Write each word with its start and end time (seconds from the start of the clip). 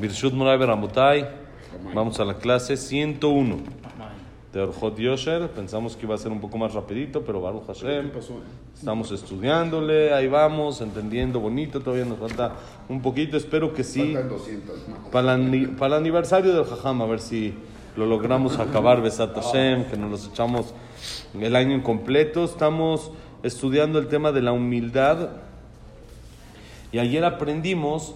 Birshut 0.00 0.32
Moray 0.32 0.58
Beramotay. 0.58 1.26
Vamos 1.94 2.18
a 2.20 2.24
la 2.24 2.34
clase 2.38 2.76
101 2.76 3.56
de 4.52 4.60
Orjot 4.60 4.96
Yosher. 4.98 5.48
Pensamos 5.50 5.96
que 5.96 6.06
iba 6.06 6.14
a 6.14 6.18
ser 6.18 6.32
un 6.32 6.40
poco 6.40 6.58
más 6.58 6.74
rapidito, 6.74 7.22
pero 7.24 7.40
Baruch 7.40 7.66
Hashem. 7.66 8.10
Estamos 8.74 9.10
estudiándole, 9.10 10.12
ahí 10.12 10.28
vamos, 10.28 10.80
entendiendo 10.80 11.40
bonito. 11.40 11.80
Todavía 11.80 12.04
nos 12.04 12.18
falta 12.18 12.54
un 12.88 13.02
poquito. 13.02 13.36
Espero 13.36 13.72
que 13.74 13.84
sí. 13.84 14.12
Faltan 14.14 14.28
200 14.28 14.88
más. 14.88 14.98
Para 15.10 15.34
el, 15.34 15.40
ani- 15.42 15.66
para 15.66 15.96
el 15.96 16.02
aniversario 16.02 16.54
del 16.54 16.64
Jajam, 16.64 17.02
a 17.02 17.06
ver 17.06 17.20
si 17.20 17.54
lo 17.96 18.06
logramos 18.06 18.58
acabar, 18.58 19.02
Besat 19.02 19.34
Hashem, 19.34 19.84
que 19.86 19.96
nos 19.96 20.10
los 20.10 20.28
echamos 20.28 20.74
el 21.38 21.56
año 21.56 21.74
incompleto. 21.76 22.44
Estamos 22.44 23.10
estudiando 23.42 23.98
el 23.98 24.06
tema 24.08 24.32
de 24.32 24.42
la 24.42 24.52
humildad. 24.52 25.30
Y 26.92 26.98
ayer 26.98 27.24
aprendimos 27.24 28.14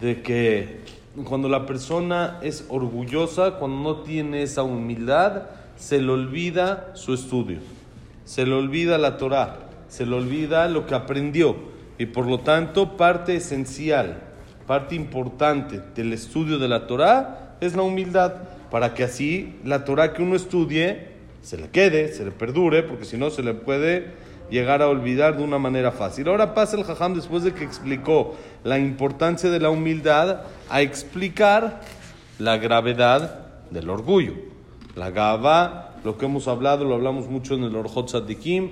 de 0.00 0.22
que 0.22 0.80
cuando 1.24 1.48
la 1.48 1.66
persona 1.66 2.38
es 2.42 2.64
orgullosa, 2.68 3.52
cuando 3.52 3.82
no 3.82 4.00
tiene 4.02 4.42
esa 4.42 4.62
humildad, 4.62 5.42
se 5.76 6.00
le 6.00 6.12
olvida 6.12 6.90
su 6.94 7.14
estudio, 7.14 7.58
se 8.24 8.46
le 8.46 8.54
olvida 8.54 8.98
la 8.98 9.16
Torah, 9.16 9.58
se 9.88 10.06
le 10.06 10.14
olvida 10.14 10.68
lo 10.68 10.86
que 10.86 10.94
aprendió. 10.94 11.56
Y 11.98 12.06
por 12.06 12.26
lo 12.26 12.40
tanto, 12.40 12.96
parte 12.96 13.34
esencial, 13.36 14.22
parte 14.66 14.94
importante 14.94 15.80
del 15.94 16.12
estudio 16.12 16.58
de 16.58 16.68
la 16.68 16.86
Torah 16.86 17.56
es 17.60 17.74
la 17.74 17.82
humildad, 17.82 18.34
para 18.70 18.94
que 18.94 19.04
así 19.04 19.58
la 19.64 19.84
Torah 19.84 20.12
que 20.12 20.22
uno 20.22 20.36
estudie 20.36 21.08
se 21.42 21.56
le 21.56 21.68
quede, 21.68 22.12
se 22.12 22.24
le 22.24 22.30
perdure, 22.30 22.82
porque 22.82 23.04
si 23.04 23.16
no 23.16 23.30
se 23.30 23.42
le 23.42 23.54
puede 23.54 24.12
llegar 24.50 24.82
a 24.82 24.88
olvidar 24.88 25.36
de 25.36 25.44
una 25.44 25.58
manera 25.58 25.92
fácil. 25.92 26.28
Ahora 26.28 26.54
pasa 26.54 26.76
el 26.76 26.84
Jajam 26.84 27.14
después 27.14 27.42
de 27.42 27.54
que 27.54 27.64
explicó 27.64 28.34
la 28.64 28.78
importancia 28.78 29.50
de 29.50 29.60
la 29.60 29.70
humildad 29.70 30.42
a 30.68 30.82
explicar 30.82 31.80
la 32.38 32.58
gravedad 32.58 33.46
del 33.70 33.88
orgullo. 33.88 34.34
La 34.96 35.10
gava, 35.10 35.94
lo 36.04 36.18
que 36.18 36.26
hemos 36.26 36.48
hablado, 36.48 36.84
lo 36.84 36.94
hablamos 36.94 37.28
mucho 37.28 37.54
en 37.54 37.64
el 37.64 37.76
Orjot 37.76 38.06
Tzadikim, 38.06 38.70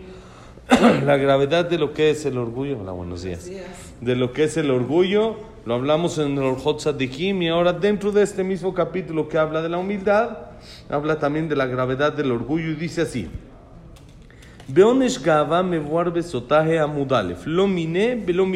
la 1.04 1.16
gravedad 1.16 1.64
de 1.64 1.78
lo 1.78 1.94
que 1.94 2.10
es 2.10 2.26
el 2.26 2.36
orgullo. 2.38 2.78
Hola, 2.80 2.92
buenos 2.92 3.22
días. 3.22 3.48
De 4.00 4.16
lo 4.16 4.32
que 4.32 4.44
es 4.44 4.56
el 4.56 4.70
orgullo, 4.70 5.36
lo 5.64 5.74
hablamos 5.74 6.18
en 6.18 6.32
el 6.32 6.44
Orjot 6.44 6.78
Tzadikim 6.78 7.42
y 7.42 7.48
ahora 7.48 7.72
dentro 7.72 8.10
de 8.10 8.22
este 8.22 8.42
mismo 8.42 8.74
capítulo 8.74 9.28
que 9.28 9.38
habla 9.38 9.62
de 9.62 9.68
la 9.68 9.78
humildad, 9.78 10.38
habla 10.90 11.18
también 11.18 11.48
de 11.48 11.56
la 11.56 11.66
gravedad 11.66 12.12
del 12.12 12.32
orgullo 12.32 12.70
y 12.70 12.74
dice 12.74 13.02
así. 13.02 13.28
בעונש 14.68 15.18
גאווה 15.18 15.62
מבואר 15.62 16.10
בסוטה 16.10 16.60
עמוד 16.60 17.12
א', 17.12 17.32
לא 17.46 17.68
מיניה 17.68 18.14
ולא. 18.26 18.46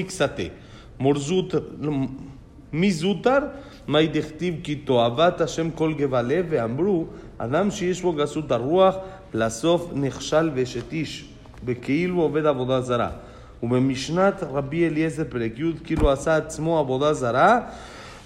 מורזות, 0.98 1.55
מי 2.72 2.92
זוטר? 2.92 3.38
מאי 3.88 4.06
דכתיב 4.06 4.55
כי 4.62 4.74
תועבת 4.74 5.40
השם 5.40 5.70
כל 5.70 5.94
גבה 5.94 6.22
לב, 6.22 6.46
ואמרו, 6.50 7.06
אדם 7.38 7.70
שיש 7.70 8.02
בו 8.02 8.12
גסות 8.12 8.52
הרוח, 8.52 8.94
לסוף 9.34 9.90
נכשל 9.94 10.50
ואשת 10.55 10.92
איש, 10.92 11.28
וכאילו 11.64 12.20
עובד 12.20 12.46
עבודה 12.46 12.80
זרה. 12.80 13.10
ובמשנת 13.62 14.42
רבי 14.42 14.86
אליעזר 14.86 15.24
פרק 15.28 15.58
י', 15.58 15.72
כאילו 15.84 16.10
עשה 16.10 16.36
עצמו 16.36 16.78
עבודה 16.78 17.12
זרה, 17.12 17.60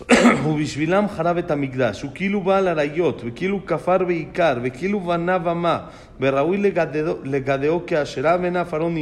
ובשבילם 0.46 1.04
חרב 1.16 1.36
את 1.36 1.50
המקדש, 1.50 2.02
הוא 2.02 2.10
כאילו 2.14 2.40
בעל 2.40 2.68
עריות, 2.68 3.22
וכאילו 3.24 3.66
כפר 3.66 3.96
ועיקר, 4.06 4.58
וכאילו 4.62 5.00
בנה 5.00 5.38
ומה, 5.44 5.78
וראוי 6.20 6.72
לגדעו, 7.24 7.82
כאשרה, 7.86 8.36
ואין 8.42 8.56
אף 8.56 8.74
ארון 8.74 8.96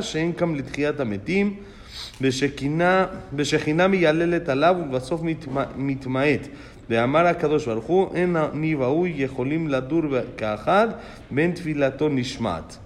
שאין 0.00 0.32
קם 0.32 0.54
לתחיית 0.54 1.00
המתים, 1.00 1.54
ושכינה, 2.20 3.88
מייללת 3.88 4.48
עליו, 4.48 4.76
ובסוף 4.80 5.20
מתמ- 5.20 5.76
מתמעט. 5.76 6.48
ואמר 6.90 7.26
הקדוש 7.26 7.68
ברוך 7.68 7.84
הוא, 7.84 8.14
אין 8.14 8.36
אני 8.36 8.74
והוא 8.74 9.06
יכולים 9.14 9.68
לדור 9.68 10.02
כאחד, 10.36 10.88
בין 11.30 11.52
תפילתו 11.52 12.08
נשמעת. 12.08 12.78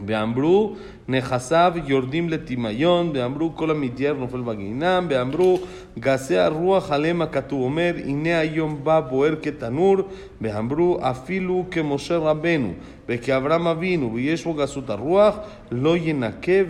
Beambru, 0.00 0.76
Nehasav, 1.06 1.76
Yordim 1.88 2.28
Letimayon, 2.28 3.12
Beambru, 3.12 3.54
Kola 3.54 3.74
Midiar, 3.74 4.14
Baginam, 4.14 5.08
Beambru, 5.08 5.60
Gasea 5.96 6.50
Rua, 6.50 6.80
Jalema, 6.80 7.28
Katuomer, 7.30 7.98
Inea 8.06 8.44
Yom 8.44 8.82
Ba, 8.82 9.00
Boer, 9.00 9.36
Ketanur, 9.40 10.06
Beambru, 10.40 10.98
Afilu, 11.00 11.68
que 11.70 11.82
Moshe 11.82 12.18
Rabenu, 12.18 12.74
Beke 13.06 13.30
Abraham 13.30 13.68
Avinu, 13.68 14.10
Vieshu 14.10 14.54
Gasuta 14.54 14.96
Ruach, 14.96 15.46
Lo 15.70 15.96
Yenake, 15.96 16.64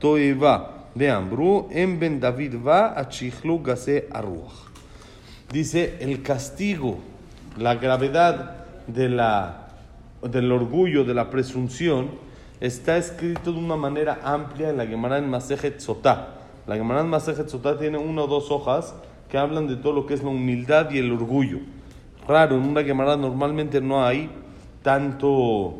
Toeva, 0.00 0.74
En 0.98 1.68
em 1.70 1.98
Ben 1.98 2.18
David 2.18 2.54
Va, 2.54 2.94
Achichlu, 2.96 3.62
Gasea 3.62 4.20
Ruach. 4.22 4.68
Dice 5.52 5.96
el 6.00 6.22
castigo, 6.22 6.98
la 7.56 7.74
gravedad 7.74 8.56
de 8.86 9.08
la 9.08 9.67
del 10.22 10.50
orgullo, 10.50 11.04
de 11.04 11.14
la 11.14 11.30
presunción, 11.30 12.08
está 12.60 12.96
escrito 12.96 13.52
de 13.52 13.58
una 13.58 13.76
manera 13.76 14.20
amplia 14.24 14.70
en 14.70 14.76
la 14.76 14.86
Gemara 14.86 15.18
en 15.18 15.30
Masejet 15.30 15.80
Sotá. 15.80 16.34
La 16.66 16.76
Gemara 16.76 17.00
en 17.00 17.08
Masejet 17.08 17.48
Sotá 17.48 17.78
tiene 17.78 17.98
una 17.98 18.22
o 18.22 18.26
dos 18.26 18.50
hojas 18.50 18.94
que 19.28 19.38
hablan 19.38 19.68
de 19.68 19.76
todo 19.76 19.92
lo 19.92 20.06
que 20.06 20.14
es 20.14 20.22
la 20.22 20.30
humildad 20.30 20.90
y 20.90 20.98
el 20.98 21.12
orgullo. 21.12 21.58
Raro, 22.26 22.56
en 22.56 22.62
una 22.62 22.82
Gemara 22.82 23.16
normalmente 23.16 23.80
no 23.80 24.04
hay 24.04 24.30
tanto 24.82 25.76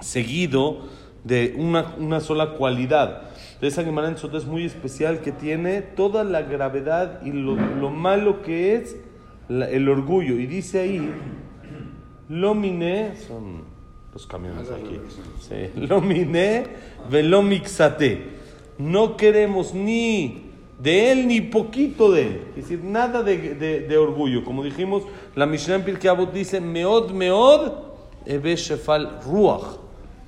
seguido 0.00 0.86
de 1.24 1.54
una, 1.58 1.94
una 1.98 2.20
sola 2.20 2.50
cualidad. 2.50 3.22
Esa 3.60 3.82
Gemara 3.82 4.08
en 4.08 4.18
Sotá 4.18 4.36
es 4.36 4.46
muy 4.46 4.64
especial 4.64 5.20
que 5.20 5.32
tiene 5.32 5.82
toda 5.82 6.24
la 6.24 6.42
gravedad 6.42 7.22
y 7.24 7.32
lo, 7.32 7.56
lo 7.56 7.90
malo 7.90 8.42
que 8.42 8.76
es 8.76 8.96
el 9.48 9.88
orgullo. 9.88 10.38
Y 10.38 10.46
dice 10.46 10.80
ahí, 10.80 11.10
lo 12.28 12.54
miné, 12.54 13.16
son 13.16 13.62
los 14.12 14.26
camiones 14.26 14.70
aquí. 14.70 14.98
Sí. 15.40 15.70
Lo 15.86 16.00
miné, 16.00 16.64
velo 17.10 17.42
mixate. 17.42 18.36
No 18.78 19.16
queremos 19.16 19.74
ni 19.74 20.44
de 20.80 21.10
él 21.12 21.26
ni 21.26 21.40
poquito 21.40 22.12
de 22.12 22.22
él. 22.22 22.40
Es 22.50 22.56
decir, 22.68 22.84
nada 22.84 23.22
de, 23.22 23.54
de- 23.54 23.80
de 23.80 23.98
orgullo. 23.98 24.44
Como 24.44 24.62
dijimos, 24.62 25.02
la 25.34 25.46
Mishnah 25.46 25.76
en 25.76 25.84
Pirkei 25.84 26.08
Avot 26.10 26.32
dice, 26.32 26.60
meod, 26.60 27.10
meod, 27.12 27.72
ebe 28.26 28.54
shefal 28.56 29.20
ruach. 29.24 29.78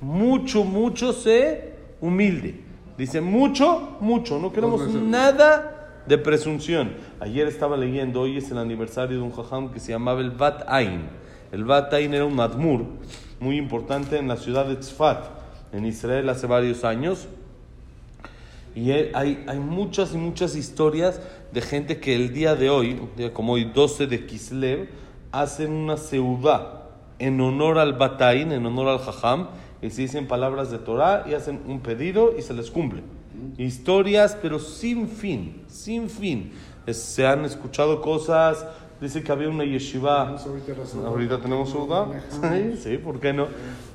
Mucho, 0.01 0.63
mucho 0.63 1.13
se 1.13 1.75
humilde. 2.01 2.61
Dice, 2.97 3.21
mucho, 3.21 3.97
mucho. 4.01 4.37
No 4.39 4.51
queremos 4.51 4.85
nada 4.93 6.03
de 6.07 6.17
presunción. 6.17 6.91
Ayer 7.19 7.47
estaba 7.47 7.77
leyendo, 7.77 8.21
hoy 8.21 8.37
es 8.37 8.49
el 8.51 8.57
aniversario 8.57 9.17
de 9.17 9.23
un 9.23 9.31
jajam 9.31 9.71
que 9.71 9.79
se 9.79 9.91
llamaba 9.91 10.19
el 10.21 10.31
Bat 10.31 10.63
Ain. 10.67 11.03
El 11.51 11.65
Bat 11.65 11.93
Ain 11.93 12.13
era 12.13 12.25
un 12.25 12.35
madmur 12.35 12.85
muy 13.39 13.57
importante 13.57 14.17
en 14.17 14.27
la 14.27 14.37
ciudad 14.37 14.65
de 14.65 14.75
Tzfat, 14.77 15.25
en 15.73 15.85
Israel, 15.85 16.29
hace 16.29 16.47
varios 16.47 16.83
años. 16.83 17.27
Y 18.73 18.91
hay, 18.91 19.43
hay- 19.47 19.59
muchas 19.59 20.13
y 20.13 20.17
muchas 20.17 20.55
historias 20.55 21.19
de 21.51 21.61
gente 21.61 21.99
que 21.99 22.15
el 22.15 22.33
día 22.33 22.55
de 22.55 22.69
hoy, 22.69 23.01
como 23.33 23.53
hoy, 23.53 23.65
12 23.65 24.07
de 24.07 24.25
Kislev, 24.25 24.89
hacen 25.31 25.71
una 25.73 25.97
seudá 25.97 26.83
en 27.19 27.39
honor 27.41 27.77
al 27.79 27.93
Bataín, 27.93 28.51
en 28.51 28.65
honor 28.65 28.87
al 28.87 28.99
Jajam, 28.99 29.47
y 29.81 29.89
se 29.89 30.03
dicen 30.03 30.27
palabras 30.27 30.71
de 30.71 30.77
Torah 30.77 31.25
y 31.29 31.33
hacen 31.33 31.61
un 31.67 31.81
pedido 31.81 32.33
y 32.37 32.41
se 32.41 32.53
les 32.53 32.71
cumple. 32.71 33.01
Historias, 33.57 34.37
pero 34.41 34.59
sin 34.59 35.07
fin, 35.07 35.63
sin 35.67 36.09
fin. 36.09 36.51
Se 36.87 37.25
han 37.27 37.45
escuchado 37.45 38.01
cosas, 38.01 38.65
dice 39.01 39.23
que 39.23 39.31
había 39.31 39.49
una 39.49 39.63
yeshiva. 39.65 40.37
ahorita 41.05 41.39
tenemos 41.41 41.69
seudá. 41.71 42.07
Sí, 42.29 42.77
sí, 42.81 42.97
¿por 42.97 43.19
qué 43.19 43.33
no? 43.33 43.47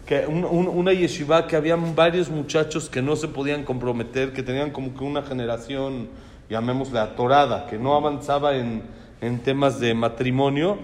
Que 0.05 0.27
un- 0.27 0.45
un- 0.45 0.69
una 0.69 0.93
yeshiva 0.93 1.47
que 1.47 1.57
habían 1.57 1.95
varios 1.95 2.29
muchachos 2.29 2.89
que 2.91 3.01
no 3.03 3.17
se 3.17 3.29
podían 3.29 3.65
comprometer, 3.65 4.33
que 4.33 4.43
tenían 4.43 4.71
como 4.71 4.95
que 4.95 5.05
una 5.05 5.23
generación, 5.23 6.09
llamémosle 6.51 6.99
atorada, 6.99 7.67
que 7.67 7.79
no 7.79 7.95
avanzaba 7.97 8.57
en, 8.57 8.83
en 9.21 9.39
temas 9.41 9.81
de 9.81 9.95
matrimonio, 9.95 10.79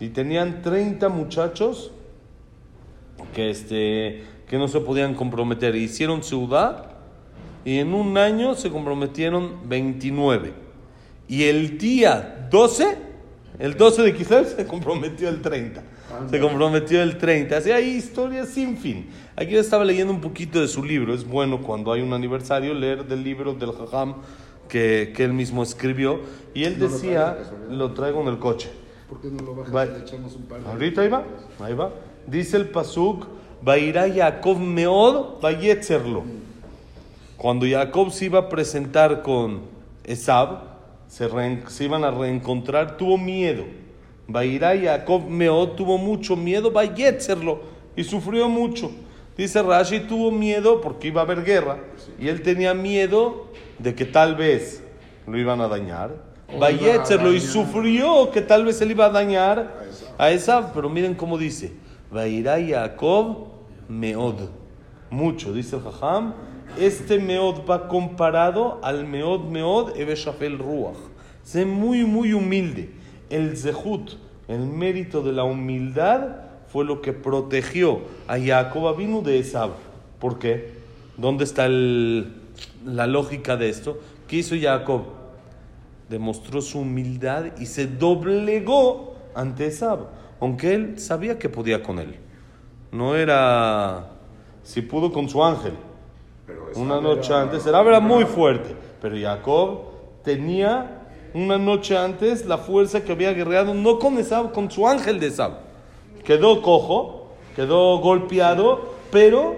y 0.00 0.08
tenían 0.08 0.62
30 0.62 1.08
muchachos 1.08 1.90
que, 3.34 3.50
este, 3.50 4.24
que 4.48 4.56
no 4.58 4.66
se 4.68 4.80
podían 4.80 5.14
comprometer. 5.14 5.74
Hicieron 5.76 6.22
ciudad 6.22 6.86
y 7.64 7.78
en 7.78 7.92
un 7.92 8.16
año 8.16 8.54
se 8.54 8.70
comprometieron 8.70 9.68
29. 9.68 10.52
Y 11.28 11.44
el 11.44 11.76
día 11.78 12.48
12, 12.50 13.09
el 13.60 13.76
12 13.76 14.02
de 14.02 14.14
Kislev 14.14 14.46
se 14.46 14.66
comprometió 14.66 15.28
el 15.28 15.42
30. 15.42 15.82
Se 16.30 16.40
comprometió 16.40 17.02
el 17.02 17.18
30. 17.18 17.58
Así 17.58 17.70
hay 17.70 17.90
historias 17.90 18.48
sin 18.48 18.78
fin. 18.78 19.10
Aquí 19.36 19.52
yo 19.52 19.60
estaba 19.60 19.84
leyendo 19.84 20.12
un 20.14 20.22
poquito 20.22 20.62
de 20.62 20.66
su 20.66 20.82
libro. 20.82 21.12
Es 21.12 21.26
bueno 21.26 21.60
cuando 21.60 21.92
hay 21.92 22.00
un 22.00 22.14
aniversario 22.14 22.72
leer 22.72 23.04
del 23.04 23.22
libro 23.22 23.52
del 23.52 23.72
Jajam 23.72 24.14
que, 24.66 25.12
que 25.14 25.24
él 25.24 25.34
mismo 25.34 25.62
escribió. 25.62 26.20
Y 26.54 26.64
él 26.64 26.78
No 26.78 26.88
decía, 26.88 27.36
lo 27.68 27.92
traigo 27.92 28.22
en 28.22 28.28
el 28.28 28.38
coche. 28.38 28.70
¿Por 29.10 29.20
qué 29.20 29.28
no 29.28 29.42
lo 29.42 29.54
bajas 29.54 29.88
y 29.88 29.98
le 29.98 30.06
echamos 30.06 30.34
un 30.36 30.42
par 30.44 30.62
de... 30.62 30.70
Ahorita 30.70 31.02
ahí 31.02 31.08
va, 31.08 31.24
ahí 31.60 31.74
va. 31.74 31.90
Dice 32.26 32.56
el 32.56 32.70
Pasuk, 32.70 33.26
Vairá 33.60 34.10
Jacob 34.10 34.58
Meod, 34.58 35.40
Vayetzerlo. 35.42 36.24
Cuando 37.36 37.66
Jacob 37.66 38.10
se 38.10 38.24
iba 38.26 38.38
a 38.38 38.48
presentar 38.48 39.22
con 39.22 39.62
Esab, 40.04 40.69
se, 41.10 41.28
reen- 41.28 41.66
se 41.68 41.84
iban 41.84 42.04
a 42.04 42.10
reencontrar, 42.12 42.96
tuvo 42.96 43.18
miedo. 43.18 43.64
Bairá 44.28 44.78
Jacob 44.80 45.28
Meod 45.28 45.70
tuvo 45.70 45.98
mucho 45.98 46.36
miedo, 46.36 46.70
Bayetzerlo, 46.70 47.62
y 47.96 48.04
sufrió 48.04 48.48
mucho. 48.48 48.92
Dice 49.36 49.60
Rashi, 49.60 50.00
tuvo 50.00 50.30
miedo 50.30 50.80
porque 50.80 51.08
iba 51.08 51.20
a 51.20 51.24
haber 51.24 51.42
guerra, 51.42 51.78
y 52.18 52.28
él 52.28 52.42
tenía 52.42 52.74
miedo 52.74 53.48
de 53.78 53.94
que 53.94 54.04
tal 54.04 54.36
vez 54.36 54.84
lo 55.26 55.36
iban 55.36 55.60
a 55.60 55.66
dañar. 55.66 56.14
Bayetzerlo, 56.58 57.32
y 57.32 57.40
sufrió 57.40 58.30
que 58.30 58.40
tal 58.40 58.64
vez 58.64 58.80
él 58.80 58.92
iba 58.92 59.06
a 59.06 59.10
dañar 59.10 59.78
A 60.18 60.30
esa, 60.30 60.72
pero 60.72 60.88
miren 60.88 61.14
cómo 61.14 61.38
dice, 61.38 61.72
Bairá 62.12 62.56
Jacob 62.64 63.48
Meod. 63.88 64.48
Mucho, 65.10 65.52
dice 65.52 65.74
el 65.74 65.82
Jajam. 65.82 66.34
Este 66.78 67.18
Meod 67.18 67.68
va 67.68 67.88
comparado 67.88 68.80
al 68.82 69.06
Meod 69.06 69.44
Meod 69.44 69.96
Ebeshafel 69.96 70.58
Ruach. 70.58 70.96
Es 71.44 71.66
muy, 71.66 72.04
muy 72.04 72.32
humilde. 72.32 72.90
El 73.28 73.56
Zehut, 73.56 74.12
el 74.48 74.60
mérito 74.60 75.22
de 75.22 75.32
la 75.32 75.44
humildad, 75.44 76.36
fue 76.68 76.84
lo 76.84 77.02
que 77.02 77.12
protegió 77.12 78.00
a 78.28 78.38
Jacob 78.38 78.86
Avinu 78.86 79.22
de 79.22 79.38
Esab. 79.38 79.70
¿Por 80.18 80.38
qué? 80.38 80.72
¿Dónde 81.16 81.44
está 81.44 81.66
el- 81.66 82.32
la 82.84 83.06
lógica 83.06 83.56
de 83.56 83.68
esto? 83.68 83.98
¿Qué 84.28 84.36
hizo 84.36 84.54
Jacob? 84.60 85.02
demostró 86.08 86.60
su 86.60 86.80
humildad 86.80 87.56
y 87.60 87.66
se 87.66 87.86
doblegó 87.86 89.14
ante 89.32 89.66
Esab, 89.68 90.08
aunque 90.40 90.74
él 90.74 90.98
sabía 90.98 91.38
que 91.38 91.48
podía 91.48 91.84
con 91.84 92.00
él. 92.00 92.16
No 92.90 93.14
era 93.14 94.10
si 94.64 94.82
pudo 94.82 95.12
con 95.12 95.28
su 95.28 95.44
ángel. 95.44 95.74
Pero 96.72 96.80
Una 96.80 97.00
noche 97.00 97.32
era- 97.32 97.42
antes, 97.42 97.66
Esab 97.66 97.86
era 97.88 98.00
muy 98.00 98.24
fuerte, 98.24 98.74
pero 99.00 99.16
Jacob 99.20 99.78
tenía 100.24 100.96
una 101.34 101.58
noche 101.58 101.96
antes 101.96 102.44
la 102.46 102.58
fuerza 102.58 103.02
que 103.04 103.12
había 103.12 103.32
guerreado 103.32 103.72
no 103.74 103.98
con 103.98 104.18
Esab, 104.18 104.52
con 104.52 104.70
su 104.70 104.86
ángel 104.88 105.20
de 105.20 105.28
Esab. 105.28 105.52
Quedó 106.24 106.60
cojo, 106.62 107.28
quedó 107.56 107.98
golpeado, 107.98 108.80
pero 109.10 109.56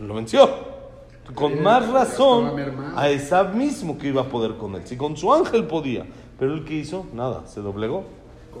lo 0.00 0.14
venció. 0.14 0.48
Con 1.34 1.62
más 1.62 1.88
razón 1.90 2.52
a 2.96 3.10
Esab 3.10 3.54
mismo 3.54 3.98
que 3.98 4.08
iba 4.08 4.22
a 4.22 4.24
poder 4.28 4.54
con 4.56 4.74
él. 4.76 4.82
Si 4.86 4.96
con 4.96 5.16
su 5.16 5.32
ángel 5.32 5.64
podía. 5.66 6.06
Pero 6.38 6.54
él 6.54 6.64
que 6.64 6.74
hizo, 6.74 7.04
nada, 7.12 7.46
se 7.46 7.60
doblegó. 7.60 8.04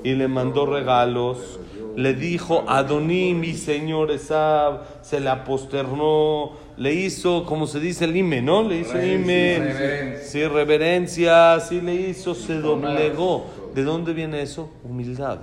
Y 0.04 0.14
le 0.14 0.28
mandó 0.28 0.66
regalos. 0.66 1.60
Le 1.96 2.14
dijo, 2.14 2.64
Adoní, 2.68 3.34
mi 3.34 3.54
señor 3.54 4.10
Esab. 4.10 4.82
Se 5.02 5.20
le 5.20 5.28
aposternó. 5.28 6.52
Le 6.76 6.94
hizo, 6.94 7.44
como 7.44 7.66
se 7.66 7.80
dice, 7.80 8.04
el 8.04 8.16
ime, 8.16 8.40
¿no? 8.40 8.62
Le 8.62 8.80
hizo 8.80 9.02
ime. 9.02 10.16
Sí, 10.22 10.44
reverencia. 10.46 11.58
Sí, 11.60 11.80
le 11.80 11.94
hizo, 11.94 12.34
se 12.34 12.60
doblegó. 12.60 13.46
¿De 13.74 13.82
dónde 13.82 14.12
viene 14.12 14.42
eso? 14.42 14.70
Humildad. 14.84 15.40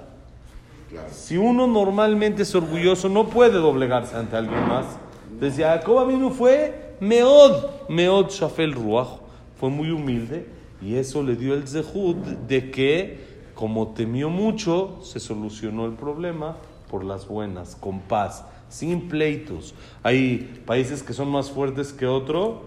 Si 1.12 1.38
uno 1.38 1.68
normalmente 1.68 2.44
es 2.44 2.56
orgulloso, 2.56 3.10
no 3.10 3.28
puede 3.28 3.54
doblegarse 3.54 4.16
ante 4.16 4.38
alguien 4.38 4.68
más. 4.68 4.86
Entonces 5.32 5.66
Jacob 5.66 6.08
vino 6.08 6.30
fue 6.30 6.96
Meod, 7.00 7.90
Meod 7.90 8.30
Shafel 8.30 8.74
Ruach, 8.74 9.20
fue 9.60 9.70
muy 9.70 9.92
humilde 9.92 10.46
y 10.82 10.96
eso 10.96 11.24
le 11.24 11.36
dio 11.36 11.54
el 11.54 11.68
zehut 11.68 12.18
de 12.48 12.72
que 12.72 13.35
como 13.56 13.90
temió 13.90 14.30
mucho, 14.30 15.00
se 15.02 15.20
solucionó 15.20 15.86
el 15.86 15.94
problema 15.94 16.58
por 16.90 17.04
las 17.04 17.28
buenas, 17.28 17.76
con 17.76 18.02
paz, 18.02 18.46
sin 18.70 19.08
pleitos. 19.08 19.74
Hay 20.04 20.62
países 20.66 21.02
que 21.02 21.14
son 21.14 21.30
más 21.30 21.50
fuertes 21.50 21.94
que 21.94 22.06
otro 22.06 22.64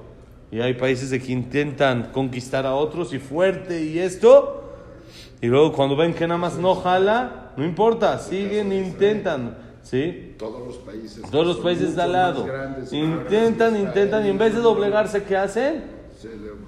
y 0.50 0.60
hay 0.60 0.74
países 0.74 1.10
de 1.10 1.20
que 1.20 1.32
intentan 1.32 2.10
conquistar 2.12 2.66
a 2.66 2.74
otros 2.74 3.12
y 3.12 3.18
fuerte 3.18 3.84
y 3.84 3.98
esto, 3.98 4.64
y 5.40 5.46
luego 5.46 5.72
cuando 5.72 5.94
ven 5.94 6.14
que 6.14 6.26
nada 6.26 6.38
más 6.38 6.56
no 6.56 6.74
jala, 6.74 7.52
no 7.56 7.64
importa, 7.64 8.18
siguen, 8.18 8.72
intentan, 8.72 9.58
¿sí? 9.82 10.34
Todos 10.38 10.66
los 10.66 10.76
países. 10.78 11.22
Todos 11.30 11.46
los 11.46 11.58
países 11.58 11.94
de 11.94 12.02
al 12.02 12.12
lado 12.12 12.44
grandes, 12.44 12.92
intentan, 12.92 13.76
intentan 13.76 14.26
y 14.26 14.30
en 14.30 14.38
vez 14.38 14.54
de 14.54 14.60
doblegarse, 14.60 15.22
¿qué 15.24 15.36
hacen? 15.36 15.97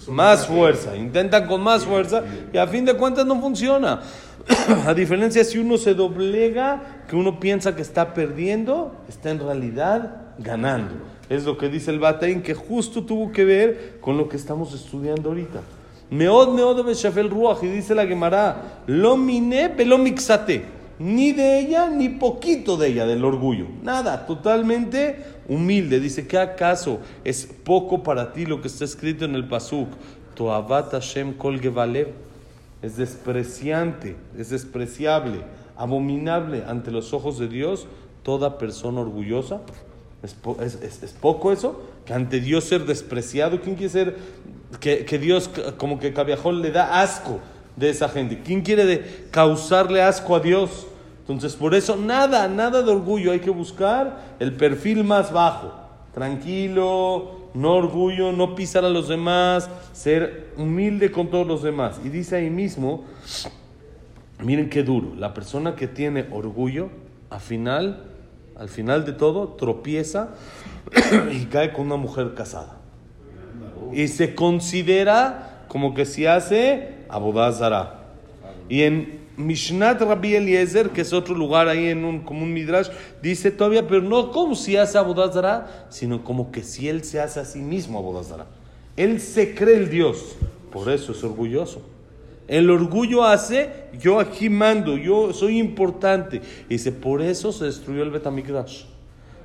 Más 0.08 0.46
fuerza, 0.46 0.96
intentan 0.96 1.46
con 1.46 1.60
más 1.62 1.84
fuerza 1.84 2.22
y 2.52 2.56
a 2.56 2.66
fin 2.66 2.84
de 2.84 2.94
cuentas 2.94 3.26
no 3.26 3.40
funciona. 3.40 4.00
A 4.86 4.94
diferencia 4.94 5.44
si 5.44 5.58
uno 5.58 5.76
se 5.76 5.94
doblega, 5.94 7.02
que 7.08 7.16
uno 7.16 7.40
piensa 7.40 7.74
que 7.74 7.82
está 7.82 8.14
perdiendo, 8.14 8.94
está 9.08 9.30
en 9.30 9.38
realidad 9.38 10.34
ganando. 10.38 10.94
Es 11.28 11.44
lo 11.44 11.58
que 11.58 11.68
dice 11.68 11.90
el 11.90 11.98
Batain, 11.98 12.42
que 12.42 12.54
justo 12.54 13.04
tuvo 13.04 13.30
que 13.32 13.44
ver 13.44 13.98
con 14.00 14.16
lo 14.16 14.28
que 14.28 14.36
estamos 14.36 14.72
estudiando 14.72 15.28
ahorita. 15.28 15.60
Meod, 16.10 16.54
meod 16.54 17.28
ruach, 17.28 17.62
y 17.62 17.68
dice 17.68 17.94
la 17.94 18.06
Gemara, 18.06 18.82
lo 18.86 19.16
miné, 19.16 19.68
mixate. 19.98 20.79
Ni 21.00 21.32
de 21.32 21.60
ella, 21.60 21.88
ni 21.88 22.10
poquito 22.10 22.76
de 22.76 22.88
ella, 22.88 23.06
del 23.06 23.24
orgullo. 23.24 23.66
Nada, 23.82 24.26
totalmente 24.26 25.16
humilde. 25.48 25.98
Dice, 25.98 26.26
¿qué 26.26 26.36
acaso 26.36 26.98
es 27.24 27.46
poco 27.46 28.02
para 28.02 28.34
ti 28.34 28.44
lo 28.44 28.60
que 28.60 28.68
está 28.68 28.84
escrito 28.84 29.24
en 29.24 29.34
el 29.34 29.48
Pasuk? 29.48 29.88
Toavat 30.34 30.90
Hashem 30.92 31.32
kol. 31.32 31.58
Es 32.82 32.96
despreciante, 32.98 34.16
es 34.38 34.50
despreciable, 34.50 35.40
abominable 35.74 36.64
ante 36.68 36.90
los 36.90 37.14
ojos 37.14 37.38
de 37.38 37.48
Dios 37.48 37.86
toda 38.22 38.58
persona 38.58 39.00
orgullosa. 39.00 39.62
¿Es, 40.22 40.34
po- 40.34 40.58
es- 40.60 40.74
es- 40.82 41.02
es 41.02 41.12
poco 41.12 41.50
eso? 41.50 41.80
Que 42.04 42.12
ante 42.12 42.40
Dios 42.40 42.64
ser 42.64 42.84
despreciado. 42.84 43.62
¿Quién 43.62 43.74
quiere 43.76 43.90
ser 43.90 44.16
que, 44.80 45.06
que 45.06 45.18
Dios 45.18 45.48
como 45.78 45.98
que 45.98 46.12
Cabiajol 46.12 46.60
le 46.60 46.70
da 46.72 47.00
asco 47.00 47.38
de 47.76 47.88
esa 47.88 48.10
gente? 48.10 48.42
¿Quién 48.44 48.60
quiere 48.60 49.02
causarle 49.30 50.02
asco 50.02 50.36
a 50.36 50.40
Dios? 50.40 50.86
Entonces 51.32 51.56
por 51.56 51.74
eso 51.74 51.96
nada, 51.96 52.48
nada 52.48 52.82
de 52.82 52.90
orgullo. 52.90 53.32
Hay 53.32 53.40
que 53.40 53.50
buscar 53.50 54.34
el 54.40 54.52
perfil 54.54 55.04
más 55.04 55.32
bajo. 55.32 55.72
Tranquilo, 56.12 57.40
no 57.54 57.74
orgullo, 57.74 58.32
no 58.32 58.54
pisar 58.54 58.84
a 58.84 58.90
los 58.90 59.08
demás, 59.08 59.70
ser 59.92 60.52
humilde 60.56 61.12
con 61.12 61.28
todos 61.28 61.46
los 61.46 61.62
demás. 61.62 62.00
Y 62.04 62.08
dice 62.08 62.36
ahí 62.36 62.50
mismo, 62.50 63.04
miren 64.40 64.68
qué 64.68 64.82
duro, 64.82 65.14
la 65.16 65.32
persona 65.32 65.76
que 65.76 65.86
tiene 65.86 66.26
orgullo, 66.32 66.90
al 67.30 67.40
final, 67.40 68.04
al 68.56 68.68
final 68.68 69.04
de 69.04 69.12
todo, 69.12 69.48
tropieza 69.50 70.30
y 71.32 71.44
cae 71.46 71.72
con 71.72 71.86
una 71.86 71.96
mujer 71.96 72.34
casada. 72.34 72.76
Y 73.92 74.08
se 74.08 74.34
considera 74.34 75.64
como 75.68 75.94
que 75.94 76.06
si 76.06 76.26
hace 76.26 77.04
abodazara. 77.08 77.98
Y 78.68 78.82
en 78.82 79.19
Mishnat 79.40 80.00
Rabbi 80.00 80.34
Eliezer, 80.34 80.90
que 80.90 81.00
es 81.00 81.12
otro 81.12 81.34
lugar 81.34 81.68
ahí 81.68 81.88
en 81.88 82.04
un, 82.04 82.20
como 82.20 82.42
un 82.42 82.52
midrash, 82.52 82.88
dice 83.22 83.50
todavía, 83.50 83.86
pero 83.86 84.02
no 84.02 84.30
como 84.30 84.54
si 84.54 84.76
hace 84.76 84.98
abodazara, 84.98 85.86
sino 85.88 86.22
como 86.22 86.52
que 86.52 86.62
si 86.62 86.88
él 86.88 87.04
se 87.04 87.20
hace 87.20 87.40
a 87.40 87.44
sí 87.44 87.60
mismo 87.60 87.98
abodazara. 87.98 88.46
Él 88.96 89.20
se 89.20 89.54
cree 89.54 89.76
el 89.76 89.90
Dios, 89.90 90.36
por 90.72 90.90
eso 90.90 91.12
es 91.12 91.24
orgulloso. 91.24 91.82
El 92.48 92.68
orgullo 92.70 93.24
hace, 93.24 93.70
yo 94.00 94.18
aquí 94.18 94.48
mando, 94.48 94.96
yo 94.96 95.32
soy 95.32 95.58
importante. 95.58 96.42
Y 96.68 96.74
dice, 96.74 96.90
por 96.90 97.22
eso 97.22 97.52
se 97.52 97.66
destruyó 97.66 98.02
el 98.02 98.10
Betamikdash. 98.10 98.84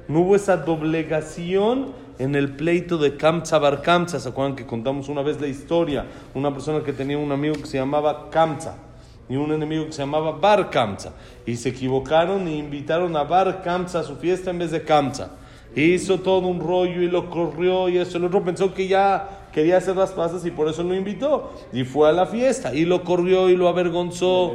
No 0.08 0.22
hubo 0.22 0.36
esa 0.36 0.58
doblegación 0.58 1.94
en 2.18 2.36
el 2.36 2.56
pleito 2.56 2.98
de 2.98 3.16
Kamsa 3.16 3.60
Bar 3.60 3.84
Kamsa. 3.84 4.20
¿Se 4.20 4.30
acuerdan 4.30 4.56
que 4.56 4.66
contamos 4.66 5.08
una 5.08 5.22
vez 5.22 5.40
la 5.40 5.48
historia? 5.48 6.06
Una 6.34 6.52
persona 6.52 6.84
que 6.84 6.94
tenía 6.94 7.18
un 7.18 7.32
amigo 7.32 7.54
que 7.56 7.68
se 7.68 7.78
llamaba 7.78 8.30
Kamsa 8.32 8.85
y 9.28 9.36
un 9.36 9.52
enemigo 9.52 9.86
que 9.86 9.92
se 9.92 10.02
llamaba 10.02 10.32
Bar 10.34 10.70
Kamsa. 10.70 11.14
Y 11.46 11.56
se 11.56 11.70
equivocaron 11.70 12.48
e 12.48 12.56
invitaron 12.58 13.16
a 13.16 13.24
Bar 13.24 13.62
Kamsa 13.64 14.00
a 14.00 14.04
su 14.04 14.16
fiesta 14.18 14.50
en 14.52 14.60
vez 14.60 14.72
de 14.72 14.84
Kamsa. 14.84 15.32
Hizo 15.76 16.20
todo 16.20 16.48
un 16.48 16.60
rollo 16.62 17.02
y 17.02 17.10
lo 17.10 17.30
corrió 17.30 17.90
y 17.90 17.98
eso. 17.98 18.18
El 18.18 18.26
otro 18.26 18.44
pensó 18.44 18.74
que 18.74 18.88
ya 18.88 19.48
quería 19.52 19.78
hacer 19.78 19.96
las 19.96 20.12
pasas 20.12 20.46
y 20.46 20.52
por 20.52 20.70
eso 20.70 20.84
lo 20.84 20.96
invitó. 20.96 21.52
Y 21.74 21.84
fue 21.84 22.08
a 22.08 22.12
la 22.14 22.26
fiesta 22.28 22.74
y 22.74 22.86
lo 22.86 23.04
corrió 23.04 23.50
y 23.50 23.58
lo 23.58 23.68
avergonzó. 23.68 24.54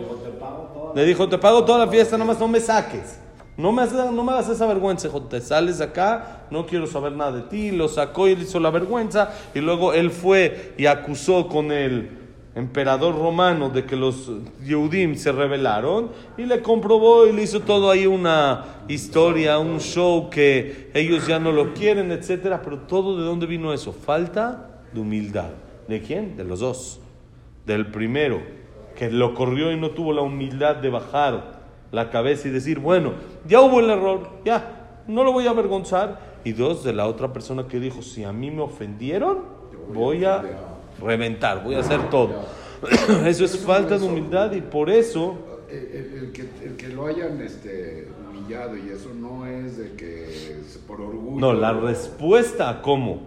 Le 0.94 1.04
dijo, 1.04 1.28
te 1.28 1.36
pago 1.38 1.64
toda 1.64 1.84
la 1.84 1.88
fiesta, 1.90 2.16
nomás 2.16 2.38
no 2.40 2.48
me 2.48 2.58
saques. 2.60 3.18
No 3.56 3.72
me, 3.72 3.82
hagas- 3.82 4.10
no 4.12 4.24
me 4.24 4.32
hagas 4.32 4.48
esa 4.48 4.66
vergüenza, 4.66 5.08
hijo. 5.08 5.20
Te 5.24 5.42
sales 5.42 5.76
de 5.78 5.84
acá, 5.84 6.46
no 6.50 6.64
quiero 6.64 6.86
saber 6.86 7.12
nada 7.12 7.32
de 7.32 7.42
ti. 7.42 7.70
Lo 7.70 7.88
sacó 7.88 8.26
y 8.26 8.34
le 8.34 8.44
hizo 8.44 8.58
la 8.58 8.70
vergüenza. 8.70 9.30
Y 9.54 9.58
luego 9.60 9.92
él 9.92 10.10
fue 10.10 10.72
y 10.78 10.86
acusó 10.86 11.48
con 11.48 11.70
el 11.70 12.19
emperador 12.60 13.18
romano 13.18 13.68
de 13.68 13.84
que 13.84 13.96
los 13.96 14.30
Yehudim 14.64 15.16
se 15.16 15.32
rebelaron. 15.32 16.10
Y 16.38 16.44
le 16.44 16.62
comprobó 16.62 17.26
y 17.26 17.32
le 17.32 17.42
hizo 17.42 17.60
todo 17.60 17.90
ahí 17.90 18.06
una 18.06 18.82
historia, 18.88 19.58
un 19.58 19.80
show 19.80 20.30
que 20.30 20.90
ellos 20.94 21.26
ya 21.26 21.38
no 21.38 21.50
lo 21.50 21.74
quieren, 21.74 22.12
etcétera. 22.12 22.62
Pero 22.62 22.78
todo 22.80 23.18
de 23.18 23.24
dónde 23.24 23.46
vino 23.46 23.72
eso? 23.72 23.92
Falta 23.92 24.82
de 24.92 25.00
humildad. 25.00 25.50
¿De 25.88 26.00
quién? 26.00 26.36
De 26.36 26.44
los 26.44 26.60
dos 26.60 27.00
del 27.66 27.86
primero, 27.86 28.40
que 28.96 29.10
lo 29.10 29.34
corrió 29.34 29.72
y 29.72 29.76
no 29.76 29.90
tuvo 29.90 30.12
la 30.12 30.22
humildad 30.22 30.76
de 30.76 30.90
bajar 30.90 31.60
la 31.92 32.10
cabeza 32.10 32.48
y 32.48 32.50
decir, 32.50 32.78
bueno, 32.78 33.12
ya 33.46 33.60
hubo 33.60 33.80
el 33.80 33.90
error, 33.90 34.28
ya, 34.44 35.02
no 35.06 35.24
lo 35.24 35.32
voy 35.32 35.46
a 35.46 35.50
avergonzar. 35.50 36.30
Y 36.42 36.52
dos, 36.52 36.84
de 36.84 36.92
la 36.92 37.06
otra 37.06 37.32
persona 37.32 37.66
que 37.68 37.78
dijo, 37.78 38.02
si 38.02 38.24
a 38.24 38.32
mí 38.32 38.50
me 38.50 38.62
ofendieron, 38.62 39.40
voy 39.92 40.24
a 40.24 40.42
reventar, 41.00 41.64
voy 41.64 41.74
a 41.74 41.80
hacer 41.80 42.08
todo. 42.10 42.30
Eso 43.26 43.44
es 43.44 43.58
falta 43.58 43.98
de 43.98 44.04
humildad 44.04 44.52
y 44.52 44.62
por 44.62 44.88
eso 44.88 45.36
El, 45.70 46.32
que, 46.32 46.48
el 46.64 46.76
que 46.76 46.88
lo 46.88 47.06
hayan 47.06 47.40
este, 47.42 48.08
humillado 48.28 48.76
y 48.76 48.88
eso 48.88 49.10
no 49.14 49.46
es 49.46 49.76
de 49.76 49.92
que 49.92 50.24
es 50.58 50.80
por 50.86 51.00
orgullo. 51.00 51.38
No, 51.38 51.52
la 51.52 51.72
respuesta 51.72 52.70
a 52.70 52.82
cómo, 52.82 53.20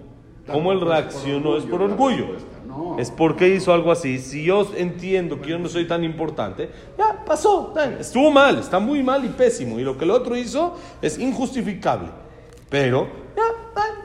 cómo 0.51 0.71
él 0.71 0.81
reaccionó 0.81 1.55
es 1.55 1.63
por 1.65 1.83
orgullo 1.83 2.35
no. 2.67 2.97
Es 2.97 3.11
porque 3.11 3.49
hizo 3.49 3.73
algo 3.73 3.91
así. 3.91 4.19
Si 4.19 4.43
yo 4.43 4.67
entiendo 4.75 5.41
que 5.41 5.49
yo 5.49 5.59
no 5.59 5.69
soy 5.69 5.87
tan 5.87 6.03
importante, 6.03 6.69
ya 6.97 7.23
pasó. 7.25 7.73
Estuvo 7.99 8.31
mal, 8.31 8.59
está 8.59 8.79
muy 8.79 9.03
mal 9.03 9.23
y 9.25 9.29
pésimo. 9.29 9.79
Y 9.79 9.83
lo 9.83 9.97
que 9.97 10.05
el 10.05 10.11
otro 10.11 10.35
hizo 10.35 10.75
es 11.01 11.17
injustificable. 11.17 12.09
Pero, 12.69 13.07
ya, 13.35 13.43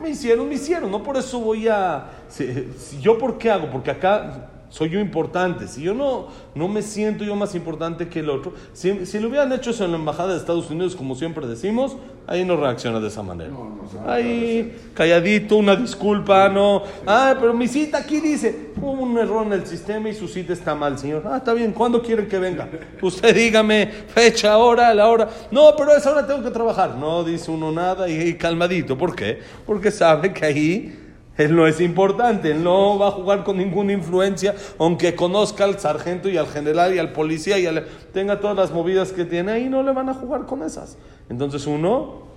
me 0.00 0.10
hicieron, 0.10 0.48
me 0.48 0.54
hicieron. 0.54 0.90
No 0.90 1.02
por 1.02 1.16
eso 1.16 1.40
voy 1.40 1.68
a... 1.68 2.10
si- 2.28 2.68
¿Yo 3.00 3.18
por 3.18 3.38
qué 3.38 3.50
hago? 3.50 3.70
Porque 3.70 3.90
acá 3.90 4.48
soy 4.70 4.90
yo 4.90 5.00
importante. 5.00 5.66
Si 5.66 5.82
yo 5.82 5.94
no, 5.94 6.28
no 6.54 6.68
me 6.68 6.82
siento 6.82 7.24
yo 7.24 7.34
más 7.36 7.54
importante 7.54 8.08
que 8.08 8.20
el 8.20 8.30
otro, 8.30 8.52
si, 8.72 9.06
si 9.06 9.18
lo 9.18 9.28
hubieran 9.28 9.52
hecho 9.52 9.70
eso 9.70 9.84
en 9.84 9.92
la 9.92 9.98
embajada 9.98 10.32
de 10.32 10.38
Estados 10.38 10.70
Unidos, 10.70 10.94
como 10.94 11.14
siempre 11.14 11.46
decimos, 11.46 11.96
ahí 12.26 12.44
no 12.44 12.56
reacciona 12.56 13.00
de 13.00 13.08
esa 13.08 13.22
manera. 13.22 13.50
No, 13.50 13.78
no 13.92 14.10
ahí, 14.10 14.76
calladito, 14.94 15.56
una 15.56 15.74
disculpa, 15.74 16.48
no. 16.48 16.82
Ah, 17.06 17.34
pero 17.40 17.54
mi 17.54 17.66
cita 17.66 17.98
aquí 17.98 18.20
dice, 18.20 18.72
hubo 18.76 18.92
un 18.92 19.16
error 19.18 19.46
en 19.46 19.54
el 19.54 19.66
sistema 19.66 20.08
y 20.10 20.14
su 20.14 20.28
cita 20.28 20.52
está 20.52 20.74
mal, 20.74 20.98
señor. 20.98 21.22
Ah, 21.26 21.38
está 21.38 21.54
bien, 21.54 21.72
¿cuándo 21.72 22.02
quieren 22.02 22.28
que 22.28 22.38
venga? 22.38 22.68
Usted 23.02 23.34
dígame, 23.34 23.86
fecha, 23.86 24.58
hora, 24.58 24.92
la 24.94 25.08
hora. 25.08 25.28
No, 25.50 25.72
pero 25.76 25.92
a 25.92 25.96
esa 25.96 26.12
hora 26.12 26.26
tengo 26.26 26.42
que 26.42 26.50
trabajar. 26.50 26.94
No 26.96 27.24
dice 27.24 27.50
uno 27.50 27.72
nada 27.72 28.08
y, 28.08 28.20
y 28.20 28.34
calmadito. 28.34 28.98
¿Por 28.98 29.16
qué? 29.16 29.40
Porque 29.66 29.90
sabe 29.90 30.32
que 30.32 30.44
ahí 30.44 31.07
él 31.38 31.56
no 31.56 31.66
es 31.66 31.80
importante, 31.80 32.50
él 32.50 32.62
no 32.62 32.98
va 32.98 33.08
a 33.08 33.10
jugar 33.12 33.44
con 33.44 33.56
ninguna 33.56 33.92
influencia, 33.92 34.54
aunque 34.78 35.14
conozca 35.14 35.64
al 35.64 35.78
sargento 35.78 36.28
y 36.28 36.36
al 36.36 36.48
general 36.48 36.94
y 36.94 36.98
al 36.98 37.12
policía 37.12 37.58
y 37.58 37.66
tenga 38.12 38.40
todas 38.40 38.56
las 38.56 38.72
movidas 38.72 39.12
que 39.12 39.24
tiene, 39.24 39.52
ahí 39.52 39.68
no 39.68 39.82
le 39.82 39.92
van 39.92 40.08
a 40.08 40.14
jugar 40.14 40.46
con 40.46 40.62
esas. 40.62 40.98
Entonces 41.30 41.66
uno 41.66 42.28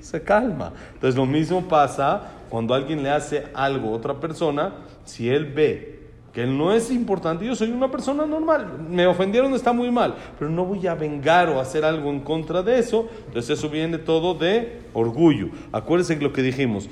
se 0.00 0.22
calma. 0.22 0.72
Entonces 0.94 1.16
lo 1.16 1.26
mismo 1.26 1.62
pasa 1.62 2.32
cuando 2.50 2.74
alguien 2.74 3.02
le 3.02 3.10
hace 3.10 3.46
algo 3.54 3.88
a 3.88 3.92
otra 3.92 4.20
persona, 4.20 4.74
si 5.04 5.30
él 5.30 5.46
ve 5.46 6.02
que 6.32 6.42
él 6.42 6.56
no 6.56 6.72
es 6.72 6.90
importante, 6.90 7.44
yo 7.44 7.54
soy 7.54 7.70
una 7.70 7.90
persona 7.90 8.24
normal, 8.24 8.86
me 8.88 9.06
ofendieron, 9.06 9.52
está 9.52 9.72
muy 9.72 9.90
mal, 9.90 10.14
pero 10.38 10.50
no 10.50 10.64
voy 10.64 10.86
a 10.86 10.94
vengar 10.94 11.50
o 11.50 11.60
hacer 11.60 11.84
algo 11.84 12.08
en 12.08 12.20
contra 12.20 12.62
de 12.62 12.78
eso, 12.78 13.06
entonces 13.26 13.58
eso 13.58 13.68
viene 13.68 13.98
todo 13.98 14.32
de 14.32 14.80
orgullo. 14.94 15.48
Acuérdense 15.72 16.16
lo 16.16 16.32
que 16.32 16.40
dijimos, 16.40 16.88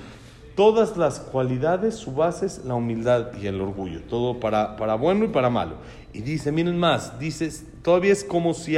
todas 0.54 0.96
las 0.96 1.20
cualidades, 1.20 1.94
su 1.94 2.12
base 2.12 2.46
es 2.46 2.64
la 2.64 2.74
humildad 2.74 3.28
y 3.40 3.46
el 3.46 3.60
orgullo, 3.60 4.00
todo 4.08 4.40
para, 4.40 4.76
para 4.76 4.94
bueno 4.94 5.24
y 5.24 5.28
para 5.28 5.50
malo. 5.50 5.74
Y 6.12 6.20
dice, 6.20 6.52
miren 6.52 6.78
más, 6.78 7.18
dice, 7.18 7.50
todavía 7.82 8.12
es 8.12 8.24
como 8.24 8.52
si, 8.54 8.76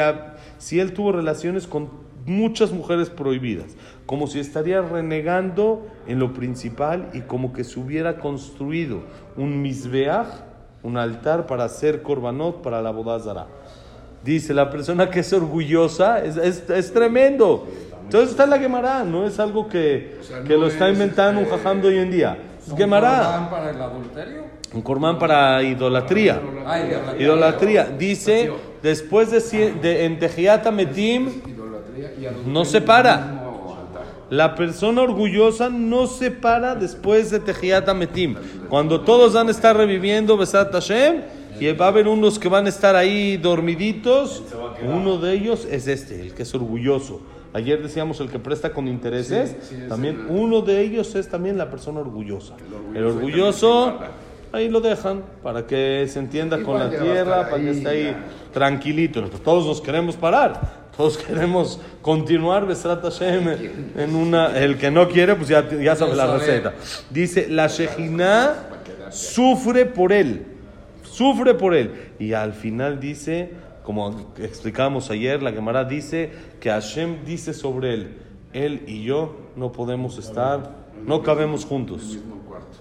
si 0.58 0.80
él 0.80 0.92
tuvo 0.92 1.12
relaciones 1.12 1.66
con 1.66 1.88
muchas 2.26 2.72
mujeres 2.72 3.10
prohibidas, 3.10 3.76
como 4.06 4.26
si 4.26 4.38
estaría 4.38 4.80
renegando 4.82 5.86
en 6.06 6.18
lo 6.20 6.32
principal 6.34 7.10
y 7.14 7.22
como 7.22 7.52
que 7.52 7.64
se 7.64 7.80
hubiera 7.80 8.18
construido 8.18 9.00
un 9.36 9.60
misbeach, 9.62 10.28
un 10.84 10.96
altar 10.96 11.46
para 11.46 11.64
hacer 11.64 12.02
korbanot 12.02 12.62
para 12.62 12.82
la 12.82 12.90
bodazara. 12.90 13.46
Dice, 14.24 14.54
la 14.54 14.70
persona 14.70 15.10
que 15.10 15.20
es 15.20 15.32
orgullosa 15.32 16.22
es, 16.24 16.36
es- 16.36 16.70
es 16.70 16.92
tremendo. 16.92 17.66
Entonces 18.04 18.30
está 18.30 18.44
en 18.44 18.50
la 18.50 18.58
Gemara, 18.58 19.04
no 19.04 19.26
es 19.26 19.38
algo 19.40 19.68
que, 19.68 20.18
O 20.20 20.24
sea, 20.24 20.42
que 20.42 20.54
no 20.54 20.60
lo 20.60 20.66
está 20.66 20.88
es, 20.88 20.94
inventando 20.94 21.40
un 21.40 21.46
este, 21.46 21.58
jajam 21.58 21.80
de 21.80 21.88
hoy 21.88 21.98
en 21.98 22.10
día. 22.10 22.38
Es 22.58 22.66
¿Son 22.66 22.76
Gemara, 22.76 23.16
corbán 23.18 23.50
para 23.50 23.70
el 23.70 23.80
adulterio? 23.82 24.42
un 24.74 24.82
korban 24.82 25.18
para 25.18 25.62
idolatría. 25.62 26.40
Ah, 26.66 26.80
idolatría. 26.80 27.22
Idolatría. 27.22 27.84
Dice, 27.98 28.52
después 28.82 29.30
de, 29.30 29.72
de 29.82 30.04
en 30.04 30.18
Tejiat 30.18 30.70
Metim, 30.70 31.28
No 32.46 32.64
se 32.64 32.80
para. 32.80 33.38
la 34.30 34.54
persona 34.54 35.02
orgullosa 35.02 35.68
no 35.68 36.06
se 36.06 36.30
para 36.30 36.74
después 36.74 37.30
de 37.30 37.40
Tejiat 37.40 37.92
Metim. 37.94 38.34
Cuando 38.68 39.00
todos 39.02 39.34
van 39.34 39.48
a 39.48 39.50
estar 39.50 39.76
reviviendo 39.76 40.36
Besat 40.36 40.72
Hashem, 40.72 41.22
y 41.60 41.70
va 41.72 41.84
a 41.84 41.88
haber 41.88 42.08
unos 42.08 42.38
que 42.38 42.48
van 42.48 42.64
a 42.66 42.70
estar 42.70 42.96
ahí 42.96 43.36
dormiditos, 43.36 44.42
uno 44.82 45.18
de 45.18 45.34
ellos 45.34 45.66
es 45.70 45.86
este, 45.86 46.20
el 46.22 46.34
que 46.34 46.42
es 46.44 46.54
orgulloso. 46.54 47.20
Ayer 47.54 47.82
decíamos 47.82 48.18
el 48.20 48.28
que 48.30 48.38
presta 48.38 48.72
con 48.72 48.88
intereses, 48.88 49.50
Sí, 49.62 49.76
sí, 49.76 49.82
es 49.82 49.88
también 49.88 50.20
el- 50.20 50.26
uno 50.36 50.62
de 50.62 50.80
ellos 50.80 51.14
es 51.14 51.28
también 51.28 51.58
la 51.58 51.70
persona 51.70 52.00
orgullosa. 52.00 52.54
El 52.94 53.04
orgulloso 53.04 53.98
ahí 54.52 54.68
lo 54.70 54.80
dejan 54.80 55.22
para 55.42 55.66
que 55.66 56.06
se 56.08 56.18
entienda 56.18 56.62
con 56.62 56.78
la 56.78 56.88
tierra, 56.90 57.50
para 57.50 57.62
que 57.62 57.70
esté 57.70 57.88
ahí 57.88 58.04
ya. 58.04 58.24
tranquilito. 58.52 59.22
Todos 59.44 59.66
nos 59.66 59.80
queremos 59.80 60.16
parar. 60.16 60.82
Todos 60.96 61.16
queremos 61.16 61.80
continuar 62.02 62.66
Besrat 62.66 63.02
Hashem 63.02 63.48
en 63.96 64.14
una. 64.14 64.58
El 64.58 64.76
que 64.76 64.90
no 64.90 65.08
quiere, 65.08 65.34
pues 65.34 65.48
ya, 65.48 65.66
ya 65.70 65.96
sabe 65.96 66.14
la 66.14 66.36
receta. 66.38 66.74
Dice: 67.10 67.48
La 67.48 67.66
Shejina 67.66 68.54
sufre 69.10 69.86
por 69.86 70.12
él. 70.12 70.46
Sufre 71.02 71.54
por 71.54 71.74
él. 71.74 71.90
Y 72.18 72.32
al 72.34 72.52
final 72.52 73.00
dice, 73.00 73.50
como 73.84 74.32
explicamos 74.38 75.10
ayer, 75.10 75.42
la 75.42 75.52
Gemara 75.52 75.84
dice 75.84 76.30
que 76.60 76.70
Hashem 76.70 77.24
dice 77.24 77.52
sobre 77.54 77.94
él: 77.94 78.18
Él 78.52 78.82
y 78.86 79.02
yo 79.02 79.36
no 79.56 79.72
podemos 79.72 80.18
estar, 80.18 80.76
no 81.06 81.22
cabemos 81.22 81.64
juntos. 81.64 82.18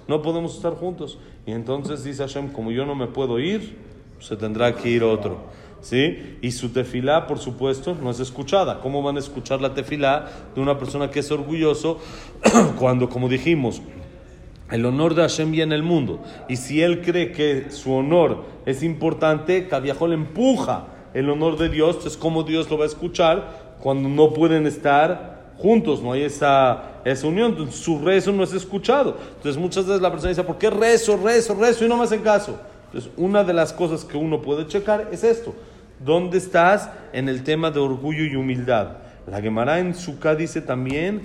No 0.07 0.21
podemos 0.21 0.55
estar 0.55 0.73
juntos. 0.73 1.17
Y 1.45 1.51
entonces 1.51 2.03
dice 2.03 2.23
Hashem, 2.23 2.51
como 2.51 2.71
yo 2.71 2.85
no 2.85 2.95
me 2.95 3.07
puedo 3.07 3.39
ir, 3.39 3.77
se 4.19 4.35
tendrá 4.35 4.75
que 4.75 4.89
ir 4.89 5.03
otro. 5.03 5.37
¿Sí? 5.81 6.37
Y 6.41 6.51
su 6.51 6.69
tefilá, 6.69 7.25
por 7.25 7.39
supuesto, 7.39 7.95
no 7.95 8.11
es 8.11 8.19
escuchada. 8.19 8.79
¿Cómo 8.81 9.01
van 9.01 9.15
a 9.15 9.19
escuchar 9.19 9.61
la 9.61 9.73
tefilá 9.73 10.29
de 10.53 10.61
una 10.61 10.77
persona 10.77 11.09
que 11.09 11.21
es 11.21 11.31
orgulloso 11.31 11.97
cuando, 12.77 13.09
como 13.09 13.29
dijimos, 13.29 13.81
el 14.71 14.85
honor 14.85 15.15
de 15.15 15.21
Hashem 15.21 15.51
viene 15.51 15.75
el 15.75 15.83
mundo? 15.83 16.21
Y 16.47 16.55
si 16.55 16.81
él 16.81 17.01
cree 17.01 17.31
que 17.31 17.69
su 17.69 17.93
honor 17.93 18.43
es 18.65 18.83
importante, 18.83 19.67
le 19.81 20.13
empuja 20.13 20.87
el 21.13 21.29
honor 21.29 21.57
de 21.57 21.69
Dios. 21.69 21.97
Entonces, 21.97 22.17
¿cómo 22.17 22.43
Dios 22.43 22.69
lo 22.69 22.77
va 22.77 22.85
a 22.85 22.87
escuchar 22.87 23.75
cuando 23.81 24.09
no 24.09 24.33
pueden 24.33 24.65
estar 24.65 25.53
juntos? 25.57 26.01
No 26.01 26.13
hay 26.13 26.23
esa, 26.23 27.01
esa 27.03 27.27
unión. 27.27 27.51
Entonces, 27.51 27.75
su 27.75 27.99
rezo 27.99 28.31
no 28.31 28.43
es 28.43 28.53
escuchado. 28.53 29.17
Entonces, 29.35 29.61
muchas 29.61 29.85
veces 29.85 30.01
la 30.01 30.11
persona 30.11 30.29
dice, 30.29 30.43
¿por 30.43 30.57
qué 30.57 30.69
rezo, 30.69 31.17
rezo, 31.17 31.55
rezo 31.55 31.85
y 31.85 31.89
no 31.89 31.97
me 31.97 32.03
hacen 32.03 32.21
caso? 32.21 32.59
Entonces, 32.85 33.11
una 33.17 33.43
de 33.43 33.53
las 33.53 33.73
cosas 33.73 34.03
que 34.03 34.17
uno 34.17 34.41
puede 34.41 34.67
checar 34.67 35.09
es 35.11 35.23
esto. 35.23 35.53
¿Dónde 36.03 36.37
estás 36.37 36.89
en 37.13 37.29
el 37.29 37.43
tema 37.43 37.71
de 37.71 37.79
orgullo 37.79 38.23
y 38.23 38.35
humildad? 38.35 38.97
La 39.27 39.39
Gemara 39.39 39.79
en 39.79 39.93
Sukkah 39.93 40.35
dice 40.35 40.61
también, 40.61 41.21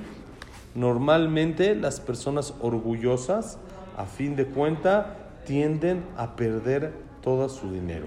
normalmente 0.77 1.75
las 1.75 2.01
personas 2.01 2.55
orgullosas, 2.61 3.59
a 3.97 4.05
fin 4.05 4.37
de 4.37 4.47
cuenta, 4.47 5.17
tienden 5.47 6.05
a 6.17 6.37
perder 6.37 6.93
todo 7.23 7.49
su 7.49 7.73
dinero. 7.73 8.07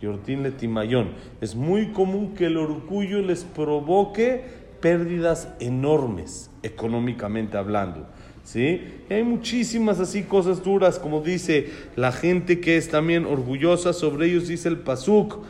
Yortin 0.00 0.42
Letimayón. 0.42 1.10
Es 1.40 1.54
muy 1.54 1.88
común 1.88 2.34
que 2.34 2.46
el 2.46 2.56
orgullo 2.56 3.20
les 3.20 3.44
provoque 3.44 4.44
pérdidas 4.80 5.48
enormes, 5.60 6.50
económicamente 6.62 7.56
hablando. 7.56 8.06
¿Sí? 8.44 8.80
Hay 9.10 9.24
muchísimas 9.24 10.00
así 10.00 10.22
cosas 10.22 10.64
duras, 10.64 10.98
como 10.98 11.20
dice 11.20 11.70
la 11.96 12.12
gente 12.12 12.60
que 12.60 12.78
es 12.78 12.88
también 12.88 13.26
orgullosa, 13.26 13.92
sobre 13.92 14.26
ellos 14.26 14.48
dice 14.48 14.68
el 14.68 14.78
Pasuk, 14.78 15.40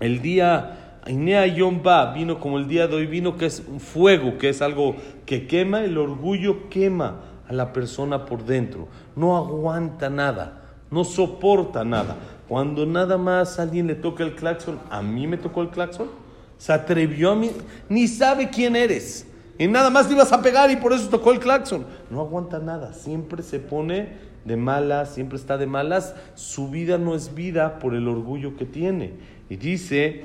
el 0.00 0.22
día 0.22 0.81
Ainea 1.04 1.46
Yom 1.46 1.82
Ba 1.82 2.12
vino 2.12 2.38
como 2.38 2.58
el 2.58 2.68
día 2.68 2.86
de 2.86 2.94
hoy 2.94 3.06
vino, 3.06 3.36
que 3.36 3.46
es 3.46 3.62
un 3.66 3.80
fuego, 3.80 4.38
que 4.38 4.48
es 4.48 4.62
algo 4.62 4.94
que 5.26 5.46
quema, 5.46 5.84
el 5.84 5.98
orgullo 5.98 6.68
quema 6.68 7.22
a 7.48 7.52
la 7.52 7.72
persona 7.72 8.24
por 8.24 8.44
dentro, 8.44 8.86
no 9.16 9.36
aguanta 9.36 10.08
nada, 10.08 10.62
no 10.90 11.04
soporta 11.04 11.84
nada. 11.84 12.16
Cuando 12.48 12.86
nada 12.86 13.18
más 13.18 13.58
alguien 13.58 13.88
le 13.88 13.94
toca 13.96 14.22
el 14.22 14.34
claxon, 14.34 14.78
a 14.90 15.02
mí 15.02 15.26
me 15.26 15.38
tocó 15.38 15.62
el 15.62 15.70
claxon, 15.70 16.08
se 16.56 16.72
atrevió 16.72 17.32
a 17.32 17.34
mí, 17.34 17.50
ni 17.88 18.06
sabe 18.06 18.50
quién 18.50 18.76
eres. 18.76 19.26
Y 19.58 19.66
nada 19.66 19.90
más 19.90 20.06
le 20.06 20.14
ibas 20.14 20.32
a 20.32 20.40
pegar 20.40 20.70
y 20.70 20.76
por 20.76 20.92
eso 20.92 21.08
tocó 21.08 21.32
el 21.32 21.40
claxon. 21.40 21.84
No 22.10 22.20
aguanta 22.20 22.58
nada, 22.58 22.92
siempre 22.92 23.42
se 23.42 23.58
pone 23.58 24.10
de 24.44 24.56
malas, 24.56 25.14
siempre 25.14 25.36
está 25.38 25.58
de 25.58 25.66
malas. 25.66 26.14
Su 26.34 26.68
vida 26.68 26.98
no 26.98 27.14
es 27.14 27.34
vida 27.34 27.78
por 27.78 27.94
el 27.94 28.08
orgullo 28.08 28.56
que 28.56 28.64
tiene. 28.64 29.14
Y 29.48 29.56
dice, 29.56 30.24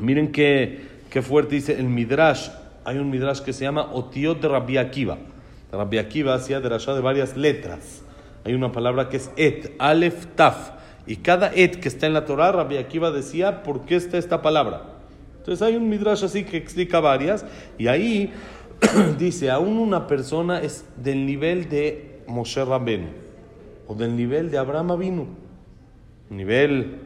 miren 0.00 0.32
qué, 0.32 0.80
qué 1.10 1.22
fuerte 1.22 1.56
dice 1.56 1.78
el 1.78 1.84
Midrash. 1.84 2.50
Hay 2.84 2.98
un 2.98 3.10
Midrash 3.10 3.40
que 3.40 3.52
se 3.52 3.64
llama 3.64 3.92
Otiot 3.92 4.40
de 4.40 4.48
Rabbi 4.48 4.76
Akiva. 4.76 5.18
Rabbi 5.70 5.98
Akiva 5.98 6.34
hacía 6.34 6.60
de 6.60 7.00
varias 7.00 7.36
letras. 7.36 8.02
Hay 8.44 8.54
una 8.54 8.72
palabra 8.72 9.08
que 9.08 9.18
es 9.18 9.30
et, 9.36 9.74
alef, 9.78 10.26
taf. 10.34 10.72
Y 11.06 11.16
cada 11.16 11.52
et 11.54 11.80
que 11.80 11.88
está 11.88 12.06
en 12.06 12.12
la 12.12 12.24
Torah, 12.24 12.52
Rabbi 12.52 12.76
Akiva 12.76 13.10
decía, 13.10 13.62
¿por 13.62 13.84
qué 13.84 13.96
está 13.96 14.18
esta 14.18 14.42
palabra? 14.42 14.92
Entonces 15.38 15.62
hay 15.62 15.74
un 15.74 15.88
midrash 15.88 16.24
así 16.24 16.44
que 16.44 16.56
explica 16.56 17.00
varias 17.00 17.44
y 17.76 17.88
ahí 17.88 18.32
dice, 19.18 19.50
aún 19.50 19.78
una 19.78 20.06
persona 20.06 20.60
es 20.60 20.84
del 20.96 21.26
nivel 21.26 21.68
de 21.68 22.20
Moshe 22.28 22.64
Rabbeinu 22.64 23.08
o 23.88 23.94
del 23.96 24.16
nivel 24.16 24.50
de 24.52 24.58
Abraham 24.58 24.98
vino. 24.98 25.26
Un 26.30 26.36
nivel 26.36 27.00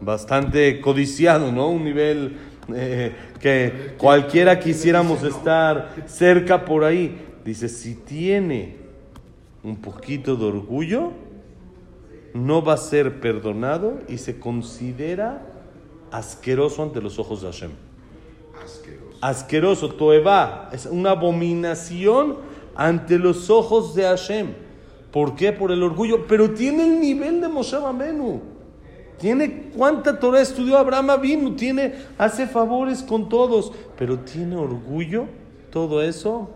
bastante 0.00 0.80
codiciado, 0.80 1.52
¿no? 1.52 1.68
Un 1.68 1.84
nivel 1.84 2.36
eh, 2.74 3.12
que 3.40 3.94
cualquiera 3.96 4.58
quisiéramos 4.58 5.22
estar 5.22 5.94
cerca 6.06 6.64
por 6.64 6.84
ahí. 6.84 7.26
Dice, 7.44 7.68
si 7.68 7.94
tiene 7.94 8.76
un 9.62 9.76
poquito 9.76 10.36
de 10.36 10.44
orgullo, 10.44 11.12
no 12.34 12.62
va 12.62 12.74
a 12.74 12.78
ser 12.78 13.20
perdonado 13.20 14.00
y 14.08 14.18
se 14.18 14.38
considera 14.38 15.42
asqueroso 16.10 16.82
ante 16.82 17.00
los 17.00 17.18
ojos 17.18 17.42
de 17.42 17.46
Hashem. 17.48 17.70
Asqueroso. 18.62 19.18
Asqueroso, 19.20 19.88
toeva, 19.94 20.68
es 20.72 20.86
una 20.86 21.10
abominación 21.10 22.36
ante 22.76 23.18
los 23.18 23.50
ojos 23.50 23.94
de 23.94 24.04
Hashem. 24.04 24.48
¿Por 25.10 25.34
qué? 25.34 25.52
Por 25.52 25.72
el 25.72 25.82
orgullo. 25.82 26.26
Pero 26.26 26.50
tiene 26.50 26.84
el 26.84 27.00
nivel 27.00 27.40
de 27.40 27.48
Moshe 27.48 27.76
Amenu. 27.76 28.57
Tiene 29.18 29.70
cuánta 29.76 30.18
Torah 30.18 30.40
estudió 30.40 30.78
Abraham 30.78 31.10
Avinu, 31.10 31.56
tiene, 31.56 31.94
hace 32.18 32.46
favores 32.46 33.02
con 33.02 33.28
todos, 33.28 33.72
pero 33.98 34.20
tiene 34.20 34.56
orgullo, 34.56 35.26
todo 35.70 36.02
eso, 36.02 36.50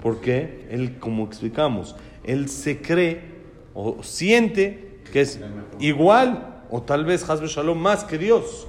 porque 0.00 0.66
él, 0.70 0.98
como 0.98 1.24
explicamos, 1.24 1.96
él 2.24 2.48
se 2.48 2.80
cree 2.80 3.32
o 3.74 4.02
siente 4.02 5.00
que 5.12 5.22
es 5.22 5.40
igual 5.80 6.62
o 6.70 6.82
tal 6.82 7.04
vez 7.04 7.28
Hasbe 7.28 7.48
Shalom 7.48 7.78
más 7.78 8.04
que 8.04 8.18
Dios. 8.18 8.66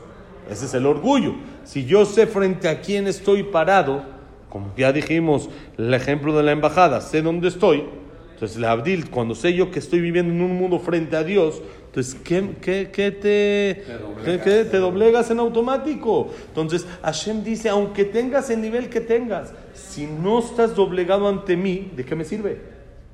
Ese 0.50 0.66
es 0.66 0.74
el 0.74 0.86
orgullo. 0.86 1.36
Si 1.64 1.86
yo 1.86 2.06
sé 2.06 2.28
frente 2.28 2.68
a 2.68 2.82
quién 2.82 3.08
estoy 3.08 3.44
parado, 3.44 4.04
como 4.50 4.74
ya 4.76 4.92
dijimos, 4.92 5.50
el 5.78 5.94
ejemplo 5.94 6.36
de 6.36 6.44
la 6.44 6.52
embajada, 6.52 7.00
sé 7.02 7.22
dónde 7.22 7.48
estoy, 7.48 7.86
entonces 8.34 8.58
la 8.58 8.72
Abdil, 8.72 9.10
cuando 9.10 9.36
sé 9.36 9.54
yo 9.54 9.72
que 9.72 9.80
estoy 9.80 10.02
viviendo 10.02 10.34
en 10.34 10.42
un 10.42 10.58
mundo 10.58 10.80
frente 10.80 11.16
a 11.16 11.24
Dios, 11.24 11.62
entonces, 11.94 12.16
¿qué, 12.24 12.56
qué, 12.60 12.90
qué 12.92 13.12
te, 13.12 13.84
¿qué- 14.26 14.40
qué? 14.44 14.66
te 14.66 14.78
doblegas 14.78 15.30
en 15.30 15.38
automático? 15.40 16.32
Entonces, 16.48 16.88
Hashem 17.04 17.44
dice, 17.44 17.70
aunque 17.70 18.04
tengas 18.04 18.50
el 18.50 18.62
nivel 18.62 18.90
que 18.90 19.00
tengas, 19.00 19.54
si 19.76 20.08
no 20.08 20.40
estás 20.40 20.76
doblegado 20.76 21.28
ante 21.28 21.56
mí, 21.56 21.92
¿de 21.96 22.04
qué 22.04 22.16
me 22.16 22.26
sirve? 22.26 22.58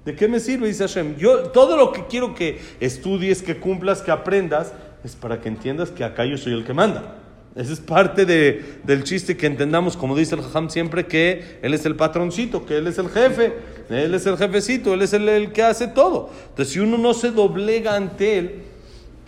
¿De 0.05 0.15
qué 0.15 0.29
me 0.29 0.39
sirve? 0.39 0.67
Dice 0.69 0.88
Hashem. 0.88 1.17
Yo, 1.17 1.50
todo 1.50 1.75
lo 1.75 1.91
que 1.91 2.05
quiero 2.07 2.33
que 2.33 2.57
estudies, 2.79 3.41
que 3.41 3.57
cumplas, 3.57 4.01
que 4.01 4.12
aprendas, 4.12 4.71
es 5.03 5.13
para 5.13 5.41
que 5.41 5.50
entiendas 5.50 5.89
que 5.91 6.05
acá 6.05 6.24
yo 6.25 6.38
soy 6.38 6.53
el 6.53 6.63
que 6.63 6.74
manda. 6.74 7.17
Esa 7.57 7.74
es 7.74 7.81
parte 7.81 8.25
de- 8.25 8.63
del 8.86 9.03
chiste 9.03 9.36
que 9.36 9.45
entendamos, 9.48 9.98
como 9.98 10.15
dice 10.15 10.36
el 10.36 10.41
Jajam 10.41 10.69
siempre, 10.69 11.05
que 11.05 11.57
Él 11.62 11.74
es 11.74 11.86
el 11.86 11.95
patroncito, 11.98 12.65
que 12.65 12.77
Él 12.77 12.88
es 12.88 12.98
el 12.98 13.09
jefe, 13.09 13.51
Él 13.89 14.13
es 14.13 14.25
el 14.25 14.38
jefecito, 14.38 14.93
Él 14.93 15.01
es 15.01 15.12
el, 15.12 15.27
el 15.27 15.51
que 15.51 15.63
hace 15.63 15.88
todo. 15.89 16.29
Entonces, 16.50 16.74
si 16.74 16.79
uno 16.79 16.98
no 16.98 17.13
se 17.13 17.31
doblega 17.31 17.95
ante 17.95 18.38
Él, 18.38 18.51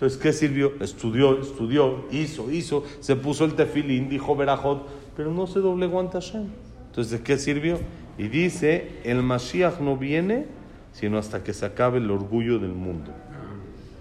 entonces, 0.02 0.18
¿qué 0.18 0.34
sirvió? 0.34 0.74
Estudió, 0.82 1.40
estudió, 1.40 2.06
hizo, 2.10 2.50
hizo, 2.50 2.84
se 3.02 3.16
puso 3.16 3.46
el 3.46 3.54
tefilín, 3.54 4.10
dijo 4.10 4.36
Berajot, 4.36 4.88
pero 5.16 5.30
no 5.30 5.46
se 5.46 5.60
doblegó 5.60 6.00
ante 6.00 6.14
Hashem. 6.14 6.48
Entonces, 6.88 7.12
¿de 7.12 7.22
qué 7.22 7.38
sirvió? 7.38 7.78
Y 8.18 8.28
dice, 8.28 9.00
el 9.04 9.22
Mashiach 9.22 9.80
no 9.80 9.98
viene 9.98 10.48
sino 10.92 11.20
hasta 11.20 11.44
que 11.44 11.54
se 11.54 11.68
acabe 11.68 12.00
el 12.00 12.10
orgullo 12.10 12.58
del 12.58 12.74
mundo. 12.74 13.12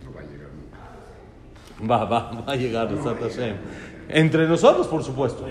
No 0.03 0.15
va 0.15 0.21
a 0.21 0.25
llegar 0.25 0.49
nunca. 1.85 1.87
Va, 1.87 2.05
va, 2.07 2.45
va 2.47 2.53
a 2.55 2.57
llegar 2.57 2.89
Besat 2.89 3.21
Hashem. 3.21 3.57
Entre 4.09 4.49
nosotros, 4.49 4.87
por 4.87 5.05
supuesto. 5.05 5.47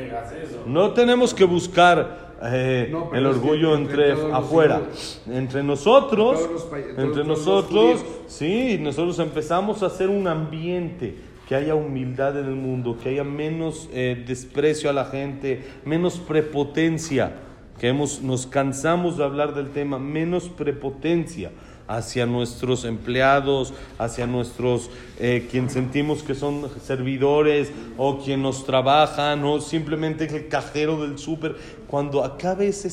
No 0.66 0.94
tenemos 0.94 1.32
que 1.36 1.46
buscar 1.46 2.29
eh, 2.44 2.88
No, 2.92 3.12
el 3.14 3.26
es 3.26 3.32
que 3.34 3.40
orgullo 3.40 3.76
entre 3.76 4.12
entre 4.12 4.34
afuera. 4.34 4.82
Entre 5.28 5.64
nosotros, 5.64 6.50
entre 6.98 7.24
los 7.24 7.28
nosotros, 7.28 8.04
sí, 8.28 8.78
nosotros 8.80 9.20
empezamos 9.20 9.84
a 9.84 9.88
hacer 9.88 10.10
un 10.10 10.28
ambiente 10.28 11.16
que 11.48 11.56
haya 11.56 11.76
humildad 11.76 12.38
en 12.40 12.46
el 12.46 12.56
mundo, 12.56 12.98
que 13.02 13.10
haya 13.10 13.24
menos 13.24 13.90
eh, 13.92 14.24
desprecio 14.28 14.90
a 14.90 14.94
la 14.94 15.06
gente, 15.06 15.64
menos 15.84 16.20
prepotencia, 16.20 17.34
que 17.80 17.88
hemos, 17.88 18.22
nos 18.22 18.46
cansamos 18.46 19.18
de 19.18 19.24
hablar 19.24 19.56
del 19.56 19.72
tema, 19.72 19.98
menos 19.98 20.50
prepotencia 20.50 21.52
hacia 21.90 22.28
nuestros 22.28 22.86
empleados, 22.86 23.74
hacia 23.98 24.28
nuestros, 24.28 24.92
eh, 25.20 25.48
quien 25.50 25.72
sentimos 25.72 26.22
que 26.22 26.36
son 26.36 26.70
servidores 26.84 27.72
o 27.98 28.20
quien 28.20 28.44
nos 28.44 28.64
trabajan 28.64 29.44
o 29.44 29.60
simplemente 29.60 30.26
el 30.26 30.48
cajero 30.48 31.02
del 31.02 31.18
súper. 31.18 31.56
Cuando 31.88 32.24
acabe 32.24 32.68
ese, 32.68 32.90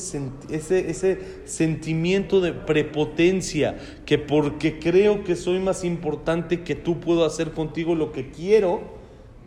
ese, 0.50 0.90
ese 0.90 1.42
sentimiento 1.44 2.40
de 2.40 2.54
prepotencia, 2.54 3.76
que 4.06 4.16
porque 4.16 4.78
creo 4.78 5.24
que 5.24 5.36
soy 5.36 5.58
más 5.58 5.84
importante 5.84 6.62
que 6.62 6.74
tú 6.74 6.98
puedo 6.98 7.26
hacer 7.26 7.52
contigo 7.52 7.94
lo 7.94 8.12
que 8.12 8.30
quiero, 8.30 8.80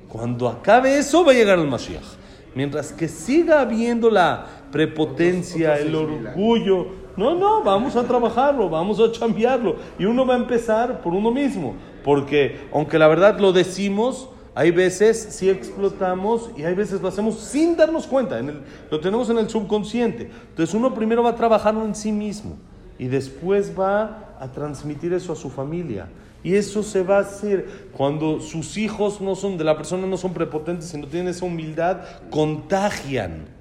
cuando 0.07 0.47
acabe 0.47 0.99
eso 0.99 1.25
va 1.25 1.31
a 1.31 1.35
llegar 1.35 1.57
el 1.57 1.67
Mashiach. 1.67 2.19
Mientras 2.53 2.91
que 2.91 3.07
siga 3.07 3.62
habiendo 3.62 4.12
la 4.12 4.45
prepotencia, 4.71 5.79
el 5.79 5.95
orgullo, 5.95 7.09
no, 7.19 7.36
no, 7.36 7.63
vamos 7.63 7.95
a 7.95 8.03
trabajarlo, 8.03 8.69
vamos 8.69 8.99
a 8.99 9.12
chambearlo. 9.12 9.75
Y 9.99 10.05
uno 10.05 10.25
va 10.25 10.36
a 10.36 10.38
empezar 10.38 11.01
por 11.01 11.13
uno 11.13 11.32
mismo. 11.32 11.75
Porque 12.03 12.58
aunque 12.73 12.97
la 12.97 13.08
verdad 13.08 13.38
lo 13.39 13.51
decimos, 13.51 14.29
hay 14.55 14.71
veces 14.71 15.27
sí 15.32 15.49
explotamos 15.49 16.51
y 16.58 16.63
hay 16.63 16.73
veces 16.73 17.01
lo 17.01 17.08
hacemos 17.10 17.36
sin 17.36 17.75
darnos 17.77 18.08
cuenta. 18.08 18.39
En 18.39 18.49
el- 18.49 18.62
lo 18.89 18.99
tenemos 18.99 19.29
en 19.29 19.38
el 19.38 19.49
subconsciente. 19.49 20.29
Entonces 20.49 20.73
uno 20.73 20.93
primero 20.93 21.21
va 21.23 21.32
a 21.32 21.36
trabajarlo 21.36 21.86
en 21.86 21.93
sí 21.93 22.12
mismo 22.12 22.58
y 22.97 23.08
después 23.08 23.73
va 23.77 24.36
a 24.39 24.47
transmitir 24.51 25.13
eso 25.13 25.34
a 25.34 25.36
su 25.36 25.49
familia. 25.49 26.08
Y 26.41 26.55
eso 26.55 26.84
se 26.84 27.03
va 27.03 27.17
a 27.17 27.21
hacer 27.21 27.89
cuando 27.91 28.39
sus 28.39 28.77
hijos 28.77 29.19
no 29.19 29.36
son 29.36 29.58
de 29.58 29.65
la 29.65 29.75
persona 29.75 30.08
no 30.08 30.15
son 30.15 30.34
prepotentes, 30.34 30.88
sino 30.89 31.05
tienen 31.05 31.27
esa 31.29 31.45
humildad, 31.45 31.97
contagian 32.29 33.60